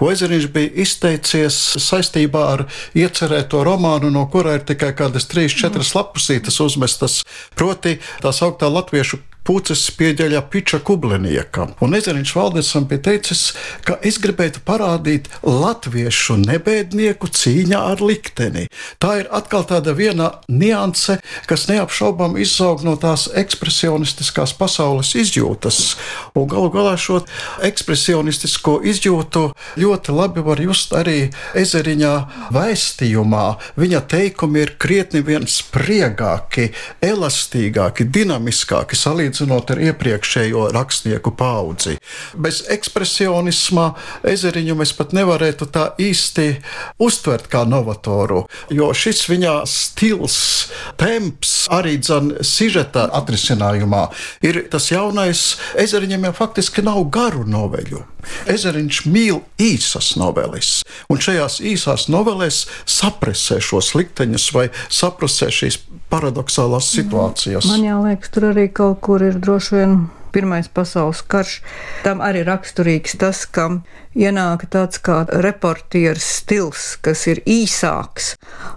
ko 0.00 0.10
ezeriņš 0.14 0.50
bija 0.56 0.72
izteicies 0.86 1.60
saistībā 1.84 2.48
ar 2.54 2.66
iecerēto 2.96 3.62
romānu, 3.66 4.10
no 4.10 4.26
kura 4.32 4.56
ir 4.56 4.66
tikai 4.68 4.94
kādas 4.96 5.28
3-4 5.28 5.84
lapusītes 5.98 6.60
uzmestas, 6.64 7.22
proti 7.58 7.98
tā 8.24 8.32
sauktā 8.32 8.72
latviešu 8.72 9.20
puces 9.46 9.84
pieģeļa 9.94 10.40
Piča 10.50 10.80
Kublinieka. 10.82 11.68
Un 11.84 11.94
Ezeriņš 11.94 12.32
Valdesam 12.34 12.86
bija 12.90 13.04
teicis, 13.10 13.52
ka 13.86 13.94
es 14.06 14.18
gribētu 14.22 14.62
parādīt 14.66 15.28
latviešu 15.46 16.40
nebēdnieku 16.42 17.30
cīņā 17.30 17.82
ar 17.92 18.02
likteni. 18.02 18.66
Tā 19.02 19.12
ir 19.20 19.30
atkal 19.34 19.66
tāda 19.68 19.94
viena 19.94 20.32
nianse, 20.50 21.20
kas 21.46 21.68
neapšaubām 21.70 22.34
izaug 22.42 22.82
no 22.86 22.96
tās 22.98 23.28
ekspresionistiskās 23.38 24.56
pasaules 24.58 25.14
izjūtas. 25.18 25.94
Un 26.34 26.50
galu 26.50 26.72
galā 26.74 26.96
šo 26.98 27.22
ekspresionistisko 27.66 28.80
izjūtu 28.90 29.46
ļoti 29.78 30.16
labi 30.16 30.42
var 30.46 30.60
just 30.64 30.94
arī 30.96 31.30
Ezeriņā 31.54 32.14
vēstījumā. 32.56 33.46
Viņa 33.78 34.02
teikumi 34.10 34.64
ir 34.66 34.74
krietni 34.82 35.22
vien 35.26 35.46
spriegāki, 35.46 36.72
elastīgāki, 37.04 38.10
dinamiskāki 38.10 38.98
salīdzinājumi 38.98 39.35
salīdzinot 39.36 39.70
ar 39.70 39.80
iepriekšējo 39.90 40.70
rakstnieku 40.74 41.32
paudzi. 41.36 41.96
Bez 42.34 42.62
ekspresionisma 42.72 43.94
ezeriņu 44.26 44.76
mēs 44.78 44.94
pat 44.96 45.12
nevarētu 45.16 45.68
tā 45.72 45.92
īsti 45.98 46.62
uztvert 46.98 47.48
kā 47.52 47.64
novatoru, 47.68 48.46
jo 48.70 48.92
šis 48.94 49.26
viņa 49.28 49.66
stils, 49.66 50.70
temps, 50.96 51.66
arī 51.70 51.98
dzan 52.00 52.36
sižeta 52.40 53.10
atrisinājumā 53.12 54.08
ir 54.42 54.64
tas 54.70 54.90
jaunais. 54.90 55.56
Ezeriņam 55.76 56.28
jau 56.30 56.36
faktiski 56.44 56.84
nav 56.86 57.04
garu 57.10 57.44
noveļu. 57.46 58.04
Ezeriņš 58.50 59.04
mīl 59.06 59.42
īsas 59.62 60.16
noveles, 60.18 60.80
un 61.12 61.20
šajās 61.22 61.60
īsās 61.62 62.08
novelēs 62.10 62.64
sapresē 62.82 63.60
šos 63.62 63.92
likteņus 63.94 64.48
vai 64.56 64.66
sapresē 64.90 65.52
šīs 65.54 65.78
paradoxālās 66.12 66.90
situācijas. 66.94 67.66
Man 67.70 67.86
jāliekas, 67.86 68.32
tur 68.34 68.50
arī 68.52 68.68
kaut 68.72 69.02
kur 69.04 69.24
ir 69.26 69.40
droši 69.42 69.78
vien 69.78 69.98
Pirmais 70.36 70.66
pasaules 70.68 71.22
karš. 71.24 71.62
Tam 72.04 72.18
arī 72.20 72.42
raksturīgs 72.44 73.14
tas, 73.16 73.38
ka 73.48 73.70
ienāk 74.12 74.66
tāds 74.68 75.00
kā 75.00 75.22
reportieris 75.32 76.26
stils, 76.42 76.82
kas 77.00 77.22
ir 77.32 77.40
īsāks, 77.48 78.34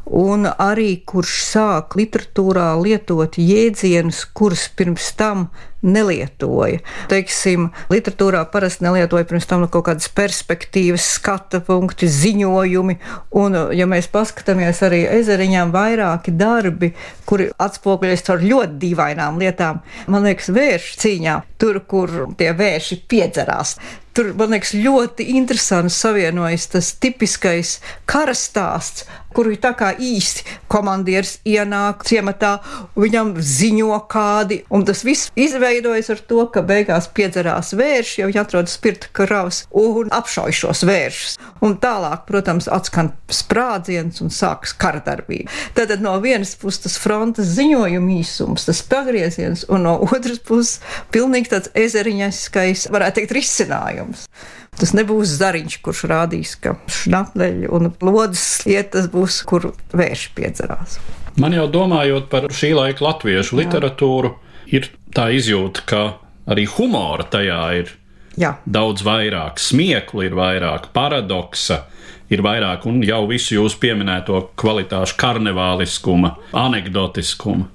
un 0.08 0.48
arī 0.48 1.02
kurš 1.04 1.34
sāk 1.50 1.98
literatūrā 2.00 2.70
lietot 2.80 3.36
jēdzienus, 3.44 4.24
kurus 4.32 4.70
pirms 4.72 5.12
tam 5.20 5.50
nelietoja. 5.86 6.80
Teiksim, 7.12 7.70
literatūrā 7.92 8.44
parasti 8.52 8.86
nelietoja 8.86 9.28
pirms 9.30 9.48
tam 9.50 9.66
kaut 9.72 9.88
kādas 9.90 10.10
perspektīvas, 10.16 11.06
skata 11.20 11.62
punkti, 11.66 12.10
ziņojumi, 12.12 12.98
un, 13.40 13.60
ja 13.76 13.88
mēs 13.90 14.10
paskatāmies 14.12 14.84
arī 14.86 15.04
ezeriņām, 15.20 15.74
vairāki 15.76 16.36
darbi, 16.36 16.92
kuri 17.30 17.50
atspoguļojas 17.62 18.28
ar 18.34 18.44
ļoti 18.44 18.80
dīvainām 18.84 19.40
lietām, 19.42 19.82
man 20.12 20.28
liekas, 20.28 20.52
vēršu 20.56 21.00
cīņā, 21.04 21.40
tur, 21.62 21.84
kur 21.88 22.14
tie 22.40 22.52
vērši 22.58 23.02
piedzerās. 23.10 23.78
Tur, 24.20 24.34
man 24.36 24.52
liekas, 24.52 24.74
ļoti 24.76 25.30
interesants 25.40 25.96
savienojas 26.04 26.66
tas 26.74 26.90
tipiskais 27.00 27.78
karastāsts 28.04 29.06
kur 29.34 29.50
ir 29.50 29.60
tā 29.62 29.72
kā 29.78 29.92
īsti 29.94 30.46
komandieris 30.72 31.38
ienāk 31.48 32.04
ciematā, 32.08 32.58
viņam 33.00 33.36
ziņo 33.38 34.00
kādi, 34.12 34.64
un 34.74 34.86
tas 34.88 35.04
viss 35.06 35.30
izveidojas 35.40 36.10
ar 36.14 36.24
to, 36.30 36.44
ka 36.54 36.64
beigās 36.66 37.10
piedzerās 37.14 37.74
vērši, 37.78 38.24
jau 38.24 38.30
atrodas 38.42 38.76
spirta 38.78 39.10
kravas 39.14 39.64
un 39.76 40.10
apšauj 40.16 40.56
šos 40.62 40.84
vēršus. 40.90 41.38
Un 41.66 41.78
tālāk, 41.82 42.26
protams, 42.30 42.70
atskan 42.72 43.12
sprādziens 43.34 44.22
un 44.24 44.34
sākas 44.34 44.74
karadarbība. 44.80 45.52
Tad 45.78 45.94
no 46.04 46.16
vienas 46.24 46.56
puses 46.60 46.84
tas 46.86 46.98
frontes 47.02 47.54
ziņojuma 47.58 48.20
īsums, 48.20 48.66
tas 48.70 48.82
pagrieziens, 48.90 49.66
un 49.70 49.86
no 49.86 49.98
otras 50.08 50.42
puses 50.42 50.80
pilnīgi 51.14 51.54
tāds 51.54 51.72
ezeriņaskais, 51.78 52.88
varētu 52.94 53.22
teikt, 53.22 53.36
risinājums. 53.38 54.09
Tas 54.80 54.94
nebūs 54.96 55.32
zariņš, 55.40 55.80
kurš 55.84 56.04
rādīs, 56.12 56.56
ka 56.62 56.76
šnapleļi 56.88 57.70
un 57.76 57.92
lodes 58.06 58.46
iet, 58.70 58.94
tas 58.96 59.10
būs, 59.12 59.42
kur 59.50 59.72
vērši 59.92 60.34
piedzerās. 60.38 61.00
Man 61.40 61.56
jau 61.56 61.68
domājot 61.72 62.30
par 62.32 62.48
šī 62.54 62.74
laika 62.78 63.06
latviešu 63.06 63.56
Jā. 63.56 63.62
literatūru, 63.64 64.34
ir 64.72 64.90
tā 65.16 65.30
izjūta, 65.36 65.86
ka 65.90 66.04
arī 66.50 66.66
humora 66.78 67.26
tajā 67.28 67.64
ir 67.80 67.94
Jā. 68.40 68.56
daudz 68.66 69.04
vairāk, 69.06 69.60
smieklu 69.62 70.28
ir 70.28 70.38
vairāk, 70.38 70.92
paradoksa 70.96 71.84
ir 72.30 72.44
vairāk, 72.46 72.86
un 72.90 73.02
jau 73.06 73.24
visu 73.30 73.58
jūsu 73.58 73.80
pieminēto 73.82 74.42
kvalitāšu 74.60 75.18
karnevāliskuma, 75.20 76.36
anekdotiskuma, 76.56 77.68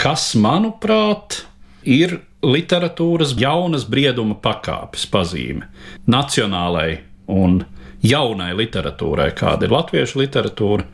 kas, 0.00 0.30
manuprāt, 0.38 1.42
ir 1.42 1.55
literatūras 1.86 3.34
jaunas 3.38 3.86
brieduma 3.88 4.36
pakāpes 4.42 5.06
pazīme 5.10 5.68
nacionālai 6.10 7.00
un 7.32 7.62
jaunai 8.06 8.52
literatūrai, 8.58 9.32
kāda 9.36 9.66
ir 9.66 9.74
latviešu 9.74 10.20
literatūra. 10.22 10.86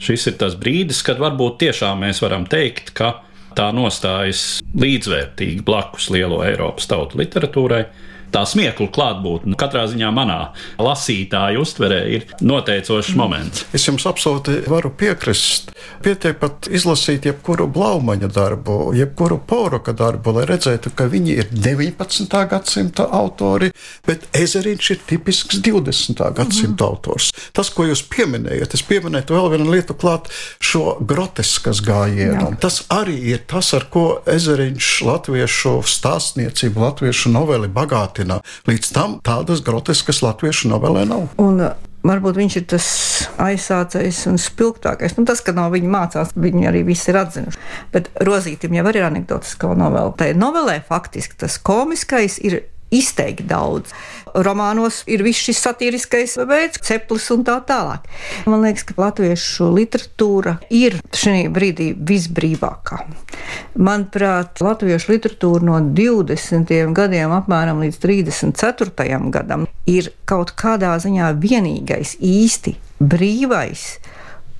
Šis 0.00 0.30
ir 0.30 0.36
tas 0.40 0.54
brīdis, 0.56 1.02
kad 1.04 1.20
varbūt 1.20 1.58
tiešām 1.60 2.00
mēs 2.06 2.22
varam 2.24 2.46
teikt, 2.48 2.94
ka 2.96 3.18
tā 3.58 3.68
nostājas 3.76 4.60
līdzvērtīgi 4.80 5.64
blakus 5.66 6.08
lielo 6.14 6.40
Eiropas 6.46 6.88
tautu 6.88 7.20
literatūrai, 7.20 7.82
tā 8.32 8.44
smieklu 8.48 8.88
klātbūtne 8.94 9.58
katrā 9.60 9.86
ziņā 9.90 10.10
manā 10.14 10.38
lasītāja 10.80 11.60
uztverē 11.60 12.00
ir 12.14 12.26
noteicošs 12.44 13.14
moments. 13.18 13.64
Es 13.76 13.86
jums 13.88 14.06
absolūti 14.08 14.60
varu 14.70 14.92
piekrist. 14.96 15.72
Pietiek 16.04 16.38
pat 16.40 16.68
izlasīt 16.72 17.26
jebkuru 17.28 17.66
blaumaņa 17.72 18.30
darbu, 18.32 18.78
jebkuru 18.96 19.40
poroka 19.48 19.94
darbu, 19.96 20.34
lai 20.38 20.46
redzētu, 20.48 20.92
ka 20.96 21.08
viņi 21.10 21.36
ir 21.42 21.50
19. 21.52 22.36
gadsimta 22.50 23.06
autori, 23.16 23.70
bet 24.06 24.26
ezeriņš 24.36 24.90
ir 24.94 25.02
tipisks 25.08 25.60
20. 25.64 26.22
gadsimta 26.36 26.84
mm. 26.84 26.88
autors. 26.88 27.30
Tas, 27.56 27.72
ko 27.74 27.86
jūs 27.88 28.04
pieminējat, 28.12 28.76
es 28.76 28.84
pieminēju 28.86 29.36
vēl 29.36 29.50
vienu 29.54 29.70
lietu 29.74 29.96
klāt 29.98 30.30
šo 30.62 30.96
groteskas 31.00 31.82
gājienu. 31.84 32.50
Jā. 32.52 32.60
Tas 32.62 32.82
arī 32.92 33.18
ir 33.34 33.44
tas, 33.50 33.72
ar 33.76 33.86
ko 33.92 34.06
ezeriņš 34.30 34.90
latviešu 35.06 35.76
stāstniecību, 35.88 36.84
latviešu 36.86 37.32
noveli 37.34 37.70
bagāti 37.72 38.19
bagātina. 38.20 38.40
Līdz 38.68 38.92
tam 38.92 39.20
tādas 39.24 39.62
groteskas 39.64 40.22
latviešu 40.22 40.70
novelē 40.70 41.06
nav. 41.08 41.28
Un 41.38 41.70
Varbūt 42.00 42.38
viņš 42.38 42.54
ir 42.56 42.62
tas 42.64 42.86
aizsācējs 43.36 44.22
un 44.30 44.38
spilgtākais. 44.40 45.18
Nu, 45.18 45.26
tas, 45.28 45.42
ka 45.44 45.52
no 45.52 45.66
viņa 45.68 45.90
mācās, 45.92 46.30
viņi 46.32 46.64
arī 46.70 46.80
visi 46.88 47.10
ir 47.12 47.18
atzinuši. 47.20 47.60
Bet 47.92 48.08
Rozītam 48.24 48.72
jau 48.72 48.86
ir 48.88 49.04
anekdotiskā 49.04 49.74
novela. 49.76 50.08
Tā 50.16 50.30
novelē 50.32 50.78
faktiski 50.88 51.36
tas 51.36 51.58
komiskais 51.60 52.38
ir 52.40 52.62
izteikti 52.94 53.46
daudz. 53.50 53.94
Romānos 54.30 55.00
ir 55.10 55.24
viss 55.26 55.42
šis 55.42 55.58
satiriskais 55.64 56.36
veids, 56.46 56.78
ceplis 56.86 57.26
un 57.34 57.42
tā 57.46 57.56
tālāk. 57.66 58.06
Man 58.50 58.62
liekas, 58.62 58.84
ka 58.86 58.94
latviešu 59.00 59.70
literatūra 59.74 60.56
ir 60.74 61.00
šī 61.16 61.48
brīdī 61.54 61.90
visbrīvākā. 61.96 63.00
Manuprāt, 63.80 64.62
latviešu 64.62 65.14
literatūra 65.14 65.66
no 65.66 65.80
20. 65.96 66.70
gadiem 66.94 67.34
apmēram 67.34 67.82
līdz 67.82 67.98
34. 68.04 69.18
gadam 69.34 69.66
ir 69.90 70.12
kaut 70.28 70.54
kādā 70.58 70.94
ziņā 71.02 71.32
vienīgais 71.42 72.16
īsti 72.20 72.76
brīvais 73.00 73.86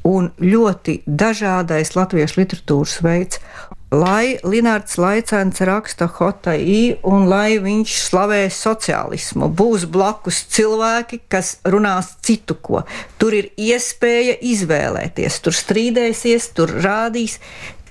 un 0.09 0.31
ļoti 0.41 1.03
dažādais 1.07 1.93
latviešu 1.97 2.41
literatūras 2.41 3.01
veids 3.05 3.43
lai 3.91 4.39
Linārds 4.47 4.97
Laicēns 5.01 5.61
raksta 5.67 6.07
Hotai 6.15 6.97
un 7.07 7.27
lai 7.31 7.59
viņš 7.63 7.97
slavē 8.05 8.45
sociālismu. 8.55 9.51
Būs 9.51 9.87
blakus 9.91 10.45
cilvēki, 10.55 11.23
kas 11.31 11.57
runās 11.67 12.15
citu 12.23 12.57
ko. 12.63 12.85
Tur 13.19 13.35
ir 13.37 13.51
iespēja 13.59 14.39
izvēlēties, 14.53 15.41
tur 15.43 15.57
strīdēsies, 15.57 16.53
tur 16.55 16.77
rādīs 16.85 17.41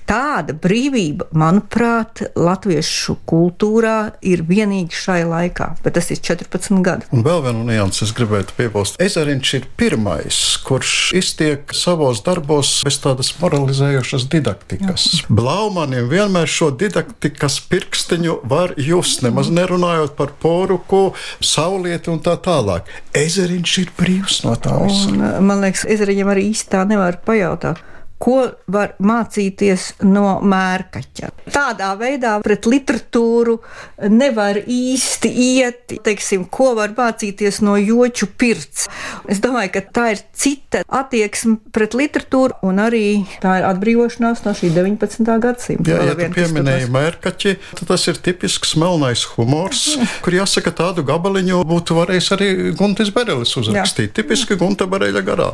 tāda 0.08 0.54
brīvība, 0.56 1.28
manuprāt, 1.36 2.22
latviešu 2.38 3.16
kultūrā 3.28 3.96
ir 4.26 4.42
vienīgi 4.48 4.96
šai 4.96 5.20
laikā, 5.28 5.70
bet 5.84 5.96
tas 5.98 6.10
ir 6.12 6.20
14 6.22 6.80
gadi. 6.86 7.08
Un 7.14 7.24
vēl 7.26 7.42
vienu 7.46 7.64
niansu 7.68 8.06
es 8.06 8.14
gribētu 8.16 8.56
piebilst. 8.58 8.98
Ezeriņš 9.02 9.52
ir 9.58 9.68
pirmais, 9.80 10.38
kurš 10.66 10.94
iztiek 11.18 11.74
savos 11.76 12.22
darbos 12.26 12.78
bez 12.86 13.00
tādas 13.02 13.32
moralizējošas 13.40 14.26
didaktikas. 14.32 15.06
Jā. 15.20 15.34
Blaumanim 15.40 16.10
vienmēr 16.10 16.50
šo 16.50 16.70
didaktikas 16.80 17.60
pirkstiņu 17.70 18.40
var 18.50 18.74
just, 18.80 19.24
nemaz 19.26 19.52
nerunājot 19.54 20.16
par 20.18 20.34
poruku, 20.42 21.10
saulieti 21.44 22.12
un 22.12 22.22
tā 22.24 22.36
tālāk. 22.40 22.88
Ezeriņš 23.16 23.76
ir 23.84 23.94
brīvs 23.98 24.42
no 24.46 24.56
tā 24.60 24.76
visa. 24.84 25.38
Man 25.44 25.62
liekas, 25.64 25.86
Ezeriņam 25.90 26.34
arī 26.34 26.50
īstā 26.54 26.84
nevar 26.88 27.20
pajautāt 27.26 27.82
ko 28.20 28.36
var 28.70 28.94
mācīties 29.00 29.86
no 30.04 30.38
mērkaķa. 30.44 31.30
Tādā 31.50 31.94
veidā 31.98 32.34
pret 32.44 32.68
literatūru 32.68 33.56
nevar 34.12 34.60
īsti 34.60 35.30
iet, 35.30 35.94
teiksim, 36.04 36.44
ko 36.52 36.74
var 36.78 36.92
mācīties 36.96 37.62
no 37.64 37.78
joču 37.80 38.28
pirts. 38.28 38.88
Es 39.30 39.40
domāju, 39.40 39.72
ka 39.78 39.84
tā 40.00 40.06
ir 40.14 40.22
cita 40.36 40.82
attieksme 40.84 41.56
pret 41.72 41.96
literatūru, 41.96 42.60
un 42.68 42.82
arī 42.84 43.04
tā 43.40 43.56
ir 43.62 43.68
atbrīvošanās 43.70 44.44
no 44.44 44.54
šī 44.56 44.72
19. 44.76 45.32
gadsimta. 45.40 45.88
Jā, 45.88 46.10
ja 46.10 46.18
tu 46.18 46.28
pieminēji 46.36 46.90
mērkaķi, 46.92 47.56
tad 47.80 47.92
tas 47.94 48.06
ir 48.12 48.20
tipisks 48.20 48.76
melnais 48.80 49.24
humors, 49.34 49.86
kur 50.24 50.36
jāsaka 50.36 50.74
tādu 50.76 51.06
gabaliņu 51.08 51.64
būtu 51.72 51.96
varējis 51.96 52.30
arī 52.36 52.52
Guntis 52.76 53.12
Berelis 53.14 53.56
uzrakstīt. 53.56 54.12
Jā. 54.12 54.20
Tipiski 54.20 54.60
Gunta 54.60 54.88
Bereļa 54.90 55.24
garā. 55.24 55.50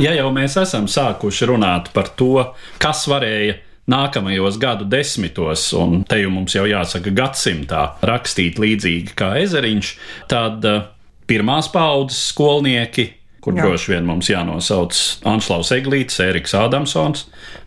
Ja 0.00 0.14
jau 0.16 0.30
mēs 0.32 0.56
esam 0.60 0.86
sākuši 0.88 1.50
runāt 1.50 1.89
par 1.94 2.10
to, 2.18 2.46
kas 2.82 3.06
varēja 3.10 3.58
nākamajos 3.90 4.58
gadu 4.60 4.86
desmitos, 4.90 5.70
un 5.76 6.04
te 6.06 6.20
jau 6.20 6.30
mums 6.32 6.54
jau 6.54 6.66
jāsaka 6.68 7.12
gadsimtā, 7.16 7.84
rakstīt 8.06 8.60
līdzīgi 8.62 9.16
kā 9.18 9.32
ezeriņš, 9.42 9.94
tad 10.30 10.66
uh, 10.68 10.84
pirmās 11.30 11.70
paudzes 11.72 12.20
skolnieki, 12.30 13.08
kur 13.40 13.56
Jā. 13.56 13.64
droši 13.64 13.94
vien 13.94 14.06
mums 14.08 14.28
jānosauc 14.30 14.96
Anšlaus 15.28 15.72
Eglīts, 15.74 16.20
Eriks 16.22 16.54
Ādamsons, 16.58 17.26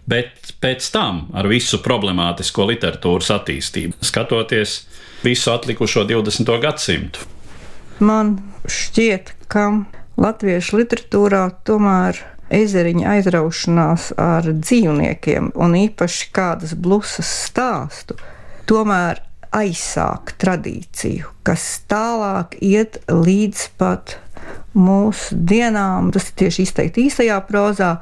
bet 0.09 0.53
pēc 0.63 0.89
tam 0.93 1.25
ar 1.35 1.49
visu 1.49 1.81
problemātisko 1.83 2.67
literatūras 2.69 3.31
attīstību, 3.39 3.97
skatoties 4.05 4.83
visu 5.25 5.53
atlikušo 5.53 6.05
20. 6.09 6.51
gadsimtu. 6.61 7.25
Man 8.03 8.35
šķiet, 8.69 9.33
ka 9.47 9.69
latviešu 10.19 10.81
literatūrā 10.81 11.47
tomēr 11.67 12.19
ezeriņa 12.53 13.11
aizraušanās 13.17 14.11
ar 14.19 14.49
dzīvniekiem, 14.51 15.53
un 15.55 15.77
īpaši 15.79 16.29
kādas 16.35 16.73
blusas 16.75 17.29
stāstu, 17.47 18.17
tomēr 18.69 19.21
aizsāk 19.53 20.33
tradīciju, 20.41 21.29
kas 21.45 21.83
tālāk 21.91 22.57
iet 22.63 22.99
līdz 23.09 23.67
pat 23.77 24.17
mūsu 24.73 25.37
dienām. 25.37 26.11
Tas 26.13 26.31
ir 26.31 26.39
tieši 26.43 26.67
izteikti 26.67 27.07
īstajā 27.09 27.37
prozā. 27.47 27.95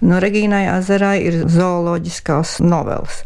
No 0.00 0.20
Regīnai 0.22 0.68
Azarai 0.70 1.16
ir 1.26 1.40
zooloģiskās 1.50 2.60
novelas. 2.62 3.24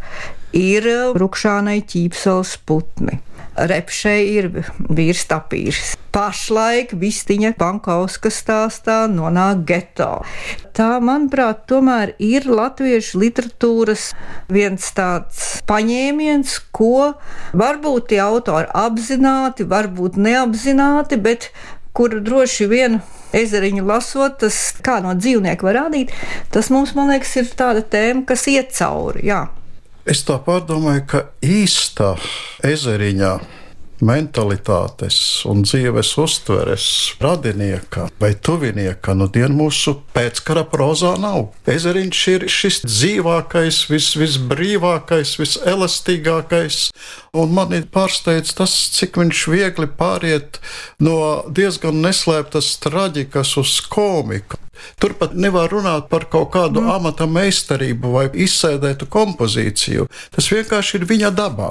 Ir 0.57 0.89
Rukšānai 1.17 1.83
ķīpseles 1.89 2.57
putni 2.69 3.21
repšei 3.57 4.23
ir 4.37 4.49
vīrs 4.89 5.27
tapīrs. 5.31 5.93
Pašlaik 6.13 6.93
Vistiņa 7.01 7.55
Pankauska 7.57 8.29
stāstā 8.33 9.05
nonāk 9.09 9.63
geto. 9.69 10.11
Tā, 10.77 10.99
manuprāt, 11.05 11.65
tomēr 11.71 12.15
ir 12.21 12.49
latviešu 12.49 13.21
literatūras 13.23 14.11
viens 14.53 14.91
tāds 14.97 15.63
paņēmiens, 15.69 16.59
ko 16.73 17.13
varbūt 17.57 18.11
tie 18.13 18.21
autori 18.25 18.69
apzināti, 18.77 19.69
varbūt 19.69 20.21
neapzināti, 20.21 21.21
bet 21.21 21.51
kur 21.97 22.21
droši 22.25 22.69
vien 22.69 23.01
ezeriņu 23.37 23.85
lasot, 23.89 24.39
tas 24.45 24.59
kā 24.85 24.99
no 25.05 25.15
dzīvnieka 25.17 25.65
var 25.65 25.81
rādīt, 25.85 26.13
tas 26.53 26.69
mums, 26.73 26.95
man 26.97 27.13
liekas, 27.13 27.35
ir 27.41 27.53
tāda 27.57 27.85
tēma, 27.85 28.25
kas 28.29 28.47
iet 28.53 28.73
cauri. 28.77 29.27
Jā. 29.29 29.47
Es 30.03 30.25
tā 30.27 30.35
pārdomāju, 30.43 31.05
ka 31.07 31.19
īsta 31.47 32.17
ezeriņā 32.67 33.37
mentalitātes 34.03 35.17
un 35.49 35.63
dzīves 35.67 36.11
uztveres 36.19 36.87
radinieka 37.23 38.09
vai 38.21 38.33
tuvinieka 38.35 39.15
nu 39.19 39.29
dien 39.33 39.55
mūsu 39.57 39.95
pēckara 40.15 40.65
prozā 40.71 41.15
nav. 41.23 41.53
Ezeriņš 41.71 42.23
ir 42.35 42.47
šis 42.51 42.81
dzīvākais, 42.87 43.83
vis, 43.93 44.11
visbrīvākais, 44.19 45.37
viselastīgākais, 45.41 46.81
un 47.39 47.55
man 47.55 47.75
ir 47.79 47.87
pārsteidz 47.95 48.57
tas, 48.59 48.75
cik 48.97 49.21
viņš 49.23 49.45
viegli 49.55 49.89
pāriet 49.99 50.59
no 51.03 51.45
diezgan 51.49 52.03
neslēptas 52.03 52.75
traģikas 52.83 53.57
uz 53.63 53.79
komiku. 53.87 54.59
Turpat 54.99 55.37
nevar 55.39 55.71
runāt 55.71 56.09
par 56.11 56.27
kaut 56.31 56.51
kādu 56.57 56.83
mm. 56.83 56.91
amata 56.97 57.29
meistarību 57.31 58.17
vai 58.17 58.25
izsēdētu 58.45 59.07
kompozīciju. 59.13 60.09
Tas 60.35 60.51
vienkārši 60.51 60.99
ir 60.99 61.07
viņa 61.13 61.31
dabā. 61.39 61.71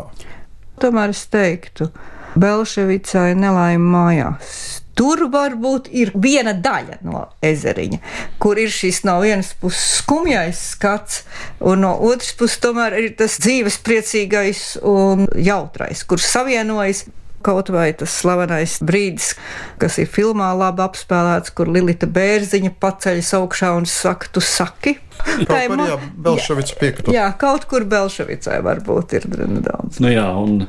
Tomēr 0.82 1.12
es 1.14 1.26
teiktu, 1.30 1.90
Belševicai 2.36 3.34
nelaime 3.36 3.92
mājās. 3.92 4.82
Tur 4.96 5.24
varbūt 5.32 5.88
ir 5.96 6.12
viena 6.20 6.52
daļa 6.54 6.98
no 7.08 7.24
ezeriņa, 7.42 8.00
kur 8.44 8.60
ir 8.60 8.70
šis 8.72 9.02
no 9.08 9.16
vienas 9.24 9.54
puses 9.58 10.02
skumjais 10.02 10.60
skats, 10.74 11.24
un 11.64 11.86
no 11.86 11.94
otras 12.10 12.36
puses 12.38 12.60
tomēr 12.62 12.98
ir 13.00 13.14
tas 13.18 13.40
dzīves 13.42 13.80
priecīgais 13.86 14.66
un 14.84 15.26
jautrais, 15.40 16.04
kur 16.04 16.22
savienojas 16.22 17.06
Kaut 17.42 17.72
vai 17.74 17.90
tas 17.98 18.14
slavenais 18.22 18.78
brīdis, 18.86 19.34
kas 19.82 19.98
ir 20.02 20.10
filmā 20.12 20.52
labi 20.58 20.84
apspēlēts, 20.86 21.54
kur 21.58 21.72
Lilita 21.72 22.10
Bērziņa 22.12 22.74
paceļas 22.82 23.34
augšā 23.40 23.74
un 23.78 23.88
saka, 23.90 24.32
tu 24.34 24.44
saki. 24.46 24.98
Tā 25.22 25.64
ir 25.66 25.74
monēta. 25.74 26.00
Belševica 26.26 26.80
piekta. 26.80 27.14
Jā, 27.14 27.28
kaut 27.40 27.68
kur 27.70 27.86
Belševicai 27.90 28.58
varbūt 28.66 29.16
ir 29.20 29.30
nedaudz. 29.36 30.02
Nu 30.02 30.10
jā, 30.14 30.28
un 30.38 30.66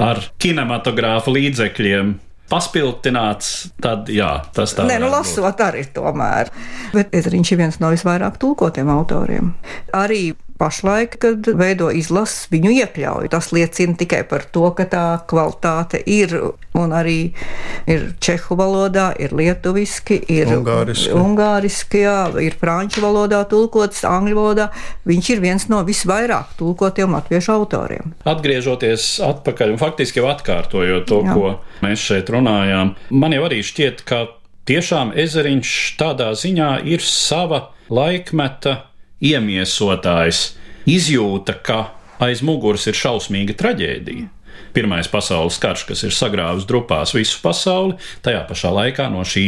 ar 0.00 0.22
kinematogrāfa 0.42 1.34
līdzekļiem 1.34 2.16
paspildināts, 2.52 3.52
tad 3.82 4.10
jā, 4.12 4.30
tas 4.54 4.74
tā 4.76 4.84
ir. 4.84 4.92
Nē, 4.92 5.00
nu, 5.04 5.10
lasot 5.12 5.46
būt. 5.46 5.64
arī 5.64 5.84
tomēr. 5.94 6.52
Bet 6.92 7.14
Ezriņš 7.16 7.52
ir 7.54 7.60
viens 7.62 7.78
no 7.80 7.92
visvairāk 7.94 8.36
tulkotiem 8.42 8.90
autoriem. 8.92 9.52
Arī 9.96 10.32
pašlaik, 10.62 11.18
kad 11.22 11.48
veido 11.58 11.90
izlases, 11.90 12.46
viņu 12.52 12.70
iekļauj. 12.78 13.30
Tas 13.32 13.50
liecina 13.54 13.98
tikai 13.98 14.22
par 14.30 14.46
to, 14.54 14.68
ka 14.78 14.86
tā 14.90 15.06
kvalitāte 15.28 15.98
ir 16.06 16.36
un 16.78 16.94
arī 16.96 17.32
ir 17.90 18.04
čehu 18.22 18.56
valodā, 18.56 19.10
ir 19.20 19.34
lietuviski, 19.36 20.20
ir 20.32 20.52
ungāriski, 20.54 21.12
ungāriski 21.18 22.04
jā, 22.04 22.18
ir 22.44 22.56
franču 22.60 23.02
valodā 23.04 23.42
tulkots, 23.50 24.04
angļu 24.08 24.38
valodā. 24.38 24.68
Viņš 25.08 25.32
ir 25.34 25.42
viens 25.42 25.66
no 25.72 25.82
visvairāk 25.86 26.54
tulkotiem 26.60 27.16
latviešu 27.18 27.56
autoriem. 27.56 28.14
Atgriežoties 28.28 29.16
atpakaļ 29.26 29.74
un 29.74 29.82
faktiski 29.82 30.22
jau 30.22 30.30
atkārtojot 30.32 31.08
to, 31.10 31.20
jā. 31.26 31.34
ko 31.34 31.84
mēs 31.84 32.06
šeit 32.06 32.30
runājām, 32.32 32.94
man 33.10 33.36
jau 33.36 33.44
arī 33.48 33.60
šķiet, 33.66 34.06
ka 34.08 34.24
tiešām 34.70 35.12
ezeriņš 35.18 35.76
tādā 36.00 36.30
ziņā 36.38 36.72
ir 36.88 37.04
sava 37.04 37.66
laikmeta 37.92 38.78
iemiesotājs 39.22 40.44
izjūta, 40.90 41.56
ka 41.62 41.80
aiz 42.22 42.42
muguras 42.44 42.86
ir 42.90 42.98
šausmīga 42.98 43.56
traģēdija. 43.58 44.28
Pirmais 44.72 45.08
pasaules 45.10 45.58
karš, 45.60 45.84
kas 45.88 46.02
ir 46.06 46.14
sagrāvis 46.16 46.66
drupās 46.68 47.12
visu 47.14 47.40
pasauli, 47.44 47.98
tajā 48.24 48.44
pašā 48.48 48.72
laikā 48.72 49.08
no 49.12 49.24
šī 49.26 49.46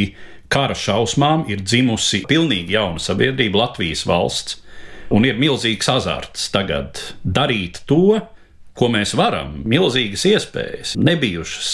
kara 0.52 0.76
šausmām 0.76 1.46
ir 1.50 1.64
dzimusi 1.64 2.24
pilnīgi 2.28 2.76
jauna 2.76 3.00
sabiedrība, 3.02 3.64
Latvijas 3.64 4.04
valsts, 4.08 4.60
un 5.14 5.24
ir 5.28 5.38
milzīgs 5.40 5.88
azarts 5.90 6.48
tagad 6.52 7.00
darīt 7.24 7.82
to, 7.88 8.18
ko 8.74 8.90
mēs 8.90 9.14
varam, 9.16 9.60
milzīgas 9.70 10.26
iespējas, 10.28 10.94
nebijušas 10.98 11.72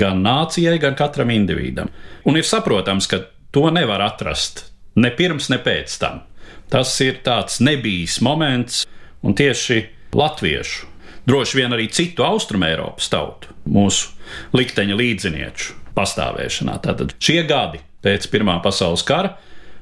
gan 0.00 0.22
nācijai, 0.24 0.76
gan 0.82 0.96
katram 0.98 1.30
individam. 1.34 1.90
Un 2.26 2.38
ir 2.40 2.46
saprotams, 2.48 3.08
ka 3.10 3.22
to 3.54 3.68
nevar 3.72 4.02
atrast 4.02 4.66
ne 4.98 5.10
pirms, 5.14 5.50
ne 5.52 5.60
pēc 5.62 5.98
tam. 6.00 6.22
Tas 6.72 6.92
ir 7.04 7.20
tāds 7.26 7.60
nebijis 7.64 8.20
moments, 8.24 8.84
un 9.24 9.36
tieši 9.36 9.82
latviešu, 10.16 10.88
droši 11.28 11.60
vien 11.60 11.74
arī 11.76 11.88
citu 11.92 12.24
austrumēropas 12.26 13.10
tautu, 13.12 13.52
mūsu 13.68 14.12
likteņa 14.56 14.98
līdzinieču 14.98 15.78
pastāvēšanā. 15.96 16.78
Tātad 16.84 17.14
šie 17.22 17.42
gadi 17.48 17.80
pēc 18.04 18.28
Pirmā 18.32 18.58
pasaules 18.64 19.04
kara 19.06 19.36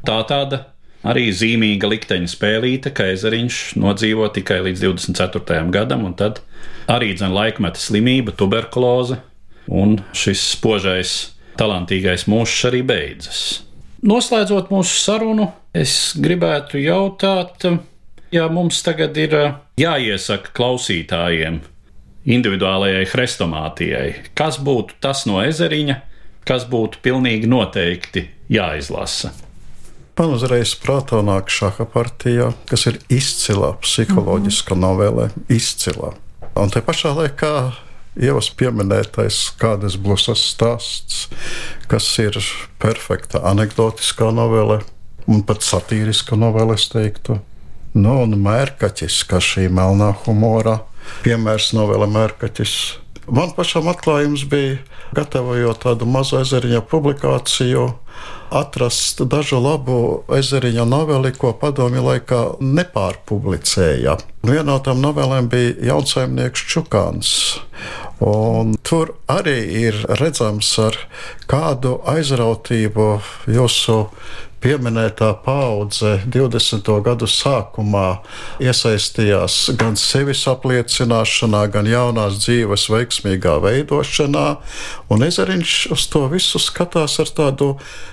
tā 0.07 0.19
tāda 0.29 0.67
arī 1.07 1.29
zīmīga 1.35 1.91
likteņa 1.91 2.31
spēlīte, 2.31 2.93
ka 2.95 3.09
ezeriņš 3.15 3.61
nodzīvo 3.83 4.29
tikai 4.35 4.61
līdz 4.69 4.85
24. 4.87 5.65
gadam, 5.75 6.07
un 6.07 6.15
tad 6.19 6.43
arī 6.91 7.13
dzen 7.17 7.35
laikmeta 7.35 7.81
slimība, 7.83 8.35
tuberkuloze, 8.39 9.19
un 9.71 9.99
šis 10.17 10.45
spožais, 10.55 11.17
talantīgais 11.59 12.29
mūžs 12.31 12.69
arī 12.71 12.83
beidzas. 12.87 13.63
Noslēdzot 14.03 14.73
mūsu 14.75 14.97
sarunu, 14.99 15.45
es 15.71 16.17
gribētu 16.19 16.81
jautāt, 16.83 17.63
ja 18.35 18.49
mums 18.51 18.81
tagad 18.83 19.15
ir 19.23 19.37
jāiesaka 19.79 20.51
klausītājiem 20.59 21.61
individuālajai 22.27 23.05
hrestomātijai, 23.13 24.09
kas 24.39 24.59
būtu 24.59 24.99
tas 25.03 25.23
no 25.31 25.39
ezeriņa, 25.47 26.01
kas 26.43 26.67
būtu 26.67 26.99
pilnīgi 27.03 27.51
noteikti 27.51 28.27
jāizlasa. 28.51 29.31
Man 30.19 30.35
uzreiz 30.35 30.75
prātā 30.83 31.23
nāk 31.23 31.55
šāda 31.55 31.87
partija, 31.89 32.51
kas 32.67 32.89
ir 32.91 32.99
izcila 33.07 33.73
psiholoģiska 33.87 34.75
mm 34.75 34.79
-hmm. 34.79 34.83
novele, 34.83 35.31
izcila. 35.49 36.13
Un 36.59 36.71
te 36.71 36.83
pašā 36.83 37.15
laikā 37.17 37.73
Ievas 38.21 38.51
pieminētais 38.53 39.39
kādas 39.61 39.97
blūzas 39.97 40.43
stāsts, 40.53 41.29
kas 41.89 42.09
ir 42.21 42.37
perfekta 42.83 43.41
anekdotiskā 43.49 44.29
novele 44.35 44.83
un 45.31 45.41
pat 45.47 45.65
satīriska 45.65 46.37
novele, 46.37 46.77
es 46.77 46.91
teiktu. 46.93 47.39
Nu, 47.95 48.19
un 48.25 48.37
mērkaķis, 48.41 49.23
kā 49.29 49.41
šī 49.41 49.69
melnā 49.73 50.11
humora 50.25 50.83
piemērs 51.25 51.73
novele 51.77 52.09
mērkaķis. 52.11 52.77
Man 53.31 53.53
pašam 53.55 53.87
atklājums 53.87 54.43
bija, 54.51 54.81
gatavojot 55.15 55.85
tādu 55.85 56.09
mazu 56.11 56.41
ezeriņa 56.41 56.81
publikāciju, 56.91 57.85
atrast 58.53 59.23
dažu 59.31 59.61
labu 59.63 59.99
ezeriņa 60.35 60.85
noveli, 60.89 61.31
ko 61.39 61.53
padomju 61.61 62.03
laikā 62.03 62.41
nepārpublicēja. 62.61 64.17
Viena 64.43 64.67
no 64.73 64.79
tām 64.83 64.99
novelēm 65.05 65.49
bija 65.53 65.77
Jaunsaimnieks 65.93 66.67
Čukāns. 66.67 67.33
Un 68.23 68.75
tur 68.83 69.15
arī 69.31 69.59
ir 69.85 70.03
redzams, 70.19 70.73
ar 70.83 70.99
kādu 71.51 72.01
aizrautību 72.11 73.09
jūsu 73.51 73.99
pieminētā 74.63 75.33
paudze 75.45 76.15
20. 76.31 76.91
gadu 77.05 77.29
sākumā 77.31 78.07
iesaistījās 78.63 79.57
gan 79.81 79.99
sevis 80.01 80.45
apliecināšanā, 80.51 81.65
gan 81.75 81.89
jaunās 81.91 82.39
dzīves 82.45 82.87
veiksmīgā 82.93 83.57
veidošanā, 83.65 84.47
un 85.13 85.27
ezeriņš 85.27 85.75
uz 85.97 86.07
to 86.13 86.27
visu 86.33 86.63
skatās 86.63 87.19
ar 87.23 87.35
tādu 87.43 87.73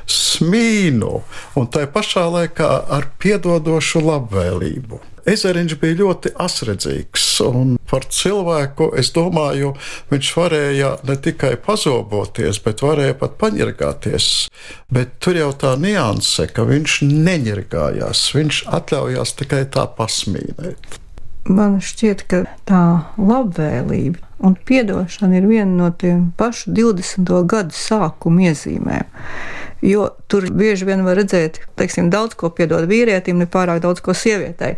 smīnu 0.10 1.22
un 1.60 1.70
tai 1.70 1.86
pašā 1.92 2.26
laikā 2.34 2.74
ar 2.98 3.12
piedodošu 3.22 4.04
labvēlību. 4.10 5.09
Ezeriņš 5.30 5.76
bija 5.82 5.98
ļoti 6.00 6.32
asredzīgs, 6.42 7.26
un 7.46 7.76
par 7.90 8.06
cilvēku, 8.14 8.92
es 9.00 9.12
domāju, 9.16 9.74
viņš 10.12 10.32
varēja 10.38 10.94
ne 11.08 11.18
tikai 11.26 11.56
pazoboties, 11.66 12.62
bet 12.66 12.84
varēja 12.86 13.18
pat 13.20 13.38
paņirgāties. 13.42 14.32
Bet 14.94 15.20
tur 15.24 15.38
jau 15.40 15.52
tā 15.54 15.76
nianse, 15.82 16.48
ka 16.54 16.66
viņš 16.70 17.02
neņirgājās, 17.10 18.24
viņš 18.38 18.64
atļaujās 18.80 19.38
tikai 19.44 19.66
tā 19.74 19.86
pasmīnēt. 20.00 21.00
Man 21.50 21.80
šķiet, 21.82 22.26
ka 22.30 22.44
tā 22.70 22.84
labvēlība 23.18 24.22
un 24.46 24.56
atdošana 24.56 25.40
ir 25.40 25.48
viena 25.50 25.72
no 25.72 25.90
tiem 25.92 26.30
pašu 26.38 26.72
20. 26.76 27.32
gadu 27.50 27.76
sākuma 27.76 28.50
iezīmēm. 28.52 29.08
Jo 29.86 30.10
tur 30.28 30.50
bieži 30.52 30.88
vien 30.90 31.06
var 31.06 31.16
redzēt, 31.20 31.62
teiksim, 31.80 32.10
daudz 32.12 32.36
ko 32.40 32.50
piedod 32.52 32.88
vīrietim, 32.90 33.40
ne 33.40 33.48
pārāk 33.48 33.80
daudz 33.86 34.04
ko 34.04 34.16
sievietei. 34.18 34.76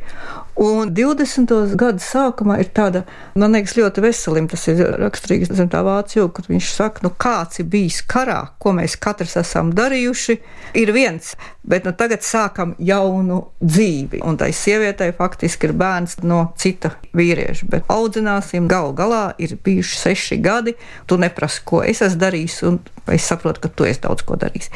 Un 0.62 0.92
20. 0.94 1.74
gada 1.74 1.98
sākumā 1.98 2.60
ir 2.62 2.68
tāda, 2.70 3.02
man 3.34 3.56
liekas, 3.56 3.74
ļoti 3.80 4.04
veselim. 4.04 4.46
Tas 4.52 4.68
ir 4.70 4.84
raksturīgs 5.02 5.50
zem 5.58 5.72
tā 5.74 5.82
vācu 5.82 6.28
kad 6.30 6.46
viņš 6.52 6.68
saka, 6.76 7.02
nu 7.02 7.10
kāds 7.18 7.64
ir 7.64 7.66
bijis 7.72 8.02
karā, 8.06 8.52
ko 8.62 8.76
mēs 8.78 8.94
katrs 9.02 9.40
esam 9.42 9.72
darījuši, 9.74 10.38
ir 10.78 10.94
viens, 10.94 11.34
bet 11.66 11.88
nu 11.90 11.96
tagad 11.98 12.22
sākam 12.22 12.76
jaunu 12.78 13.40
dzīvi. 13.58 14.22
Un 14.22 14.38
tai 14.38 14.52
sievietei 14.54 15.16
faktiski 15.18 15.72
ir 15.72 15.74
bērns 15.82 16.20
no 16.22 16.44
cita 16.62 16.94
vīrieša, 17.18 17.70
bet 17.72 17.90
audzināsim 17.90 18.70
galu 18.70 18.94
galā 18.94 19.32
ir 19.42 19.58
bijuši 19.58 19.98
seši 20.04 20.42
gadi, 20.46 20.76
tu 21.10 21.18
neprasi, 21.18 21.66
ko 21.66 21.82
es 21.82 22.06
esmu 22.06 22.22
darījis, 22.22 22.62
un 22.70 22.78
es 23.10 23.26
saprotu, 23.26 23.64
ka 23.66 23.74
tu 23.74 23.90
esi 23.90 24.04
daudz 24.06 24.22
ko 24.28 24.38
darījis. 24.40 24.70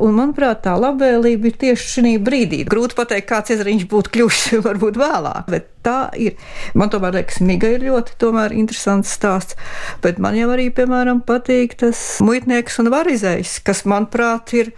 Un, 0.00 0.14
manuprāt, 0.16 0.62
tā 0.64 0.74
labvēlība 0.78 1.50
ir 1.50 1.56
tieši 1.60 1.88
šī 1.94 2.14
brīdī. 2.22 2.62
Grūti 2.68 2.96
pateikt, 2.98 3.28
kāds 3.28 3.52
ezeriņš 3.54 3.86
būtu 3.90 4.14
kļuvis 4.14 4.42
varbūt 4.68 4.98
vēlāk, 5.18 5.48
bet 5.50 5.68
tā 5.86 6.10
ir. 6.18 6.36
Man 6.78 6.92
tomēr 6.92 7.18
liekas, 7.18 7.40
Miga 7.44 7.70
ir 7.72 7.86
ļoti 7.88 8.18
interesants 8.58 9.12
stāsts, 9.14 9.56
bet 10.02 10.18
man 10.18 10.36
jau 10.36 10.50
arī, 10.54 10.70
piemēram, 10.70 11.22
patīk 11.26 11.78
tas 11.78 12.20
muitnieks 12.20 12.78
un 12.78 12.90
varizējs, 12.90 13.60
kas, 13.64 13.84
manuprāt, 13.84 14.54
ir 14.54 14.72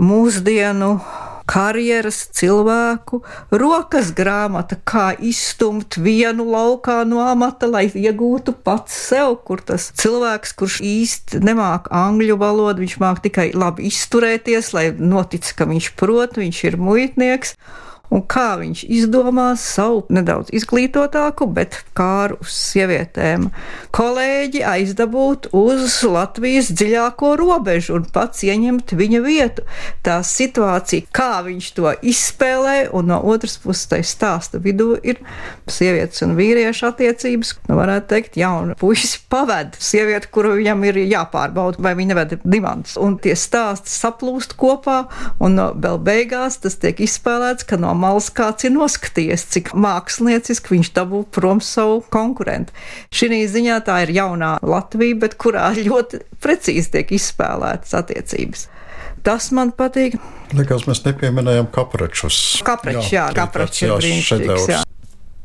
mūsdienu 0.00 0.98
karjeras 1.50 2.28
cilvēku 2.38 3.24
rokas 3.50 4.12
grāmata, 4.14 4.76
kā 4.86 5.10
izstumt 5.18 5.98
vienu 5.98 6.46
laukā 6.46 7.02
no 7.08 7.24
amata, 7.24 7.66
lai 7.66 7.88
iegūtu 7.90 8.54
pats 8.62 8.94
sev, 9.08 9.40
kur 9.44 9.58
tas 9.66 9.88
cilvēks, 9.98 10.54
kurš 10.54 10.78
īsti 10.86 11.42
nemāk 11.42 11.90
angļu 11.90 12.38
valodu, 12.38 12.84
viņš 12.84 12.96
māk 13.02 13.22
tikai 13.26 13.50
labi 13.50 13.90
izturēties, 13.90 14.72
lai 14.76 14.90
notic, 14.94 15.50
ka 15.58 15.66
viņš 15.66 15.92
prot, 15.98 16.38
viņš 16.38 16.64
ir 16.70 16.78
muitnieks 16.78 17.56
un 18.10 18.24
kā 18.26 18.54
viņš 18.60 18.84
izdomās 18.90 19.62
savu 19.76 20.02
nedaudz 20.12 20.50
izglītotāku, 20.56 21.46
bet 21.54 21.78
kāru 21.96 22.38
uz 22.42 22.54
sievietēm 22.70 23.48
kolēģi 23.94 24.64
aizdabūt 24.66 25.50
uz 25.56 26.00
Latvijas 26.10 26.70
dziļāko 26.74 27.32
robežu 27.40 27.96
un 27.98 28.08
pats 28.12 28.42
ieņemt 28.46 28.94
viņa 28.98 29.22
vietu. 29.24 29.66
Tā 30.06 30.20
situācija, 30.26 31.06
kā 31.14 31.42
viņš 31.46 31.70
to 31.78 31.94
izspēlē, 32.12 32.76
un 32.96 33.10
no 33.12 33.20
otras 33.32 33.58
puses 33.62 33.86
tai 33.90 34.02
stāsta 34.06 34.60
vidū 34.62 34.92
ir 35.02 35.20
sievietes 35.70 36.24
un 36.26 36.34
vīriešu 36.38 36.90
attiecības, 36.90 37.54
nu 37.70 37.78
varētu 37.78 38.10
teikt, 38.10 38.38
jauna 38.40 38.76
puisis 38.80 39.16
paved 39.30 39.78
sievieti, 39.80 40.30
kuru 40.34 40.56
viņam 40.58 40.84
ir 40.90 41.00
jāpārbauda, 41.04 41.82
vai 41.82 41.94
viņa 41.98 42.14
neved 42.14 42.36
dimants. 42.42 42.96
Un 43.00 43.18
tie 43.22 43.36
stāsti 43.38 43.92
saplūst 43.92 44.56
kopā, 44.60 45.04
un 45.42 45.58
vēl 45.58 46.00
beigās 46.04 46.58
tas 46.62 46.78
tiek 46.80 47.00
izspēlēts, 47.04 47.66
ka 47.68 47.78
no 47.80 47.92
malas 48.00 48.30
kāds 48.34 48.66
ir 48.66 48.74
noskatījies, 48.74 49.46
cik 49.54 49.72
mākslinieciski 49.76 50.76
viņš 50.76 50.92
dabū 50.96 51.22
prom 51.34 51.62
savu 51.64 52.00
konkurentu. 52.12 52.74
Šī 53.14 53.42
ziņā 53.50 53.80
tā 53.86 54.00
ir 54.06 54.14
jaunā 54.16 54.56
Latvija, 54.66 55.18
bet 55.22 55.36
kurā 55.40 55.70
ļoti 55.76 56.24
precīzi 56.42 56.96
tiek 56.96 57.12
izspēlētas 57.18 57.96
attiecības. 58.00 58.68
Tas 59.24 59.50
man 59.52 59.74
patīk. 59.76 60.16
Likās, 60.56 60.86
mēs 60.88 61.02
nepieminējām 61.04 61.68
kapračus. 61.74 62.60
Kapračs, 62.64 63.12
jā, 63.12 63.28
jā 63.28 63.36
kapračs 63.36 63.84
ir 63.84 63.94
brīnišķīgs. 63.98 64.86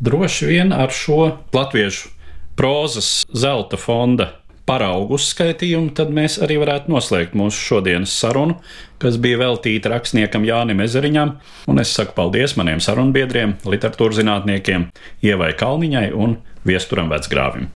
Droši 0.06 0.48
vien 0.50 0.74
ar 0.76 0.92
šo 0.96 1.20
latviešu 1.56 2.12
prozas 2.56 3.24
zelta 3.36 3.80
fonda 3.80 4.32
paraugu 4.66 5.16
uzskaitījumu, 5.20 5.94
tad 5.98 6.12
mēs 6.14 6.40
arī 6.44 6.58
varētu 6.62 6.92
noslēgt 6.92 7.38
mūsu 7.38 7.62
šodienas 7.70 8.14
sarunu, 8.20 8.58
kas 9.02 9.20
bija 9.22 9.40
veltīta 9.44 9.92
rakstniekam 9.94 10.46
Jānim 10.48 10.82
Ezeriņam, 10.86 11.36
un 11.70 11.82
es 11.82 11.94
saku 11.96 12.16
paldies 12.18 12.58
maniem 12.60 12.82
sarunbiedriem, 12.84 13.58
literatūras 13.66 14.22
zinātniekiem 14.22 14.90
Ievai 15.26 15.54
Kalniņai 15.58 16.10
un 16.14 16.40
Viesturam 16.66 17.14
Vecgrāvim. 17.14 17.70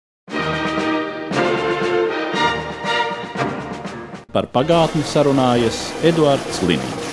Par 4.32 4.48
pagātni 4.52 5.04
sarunājas 5.08 5.86
Eduards 6.04 6.62
Liniņš. 6.68 7.07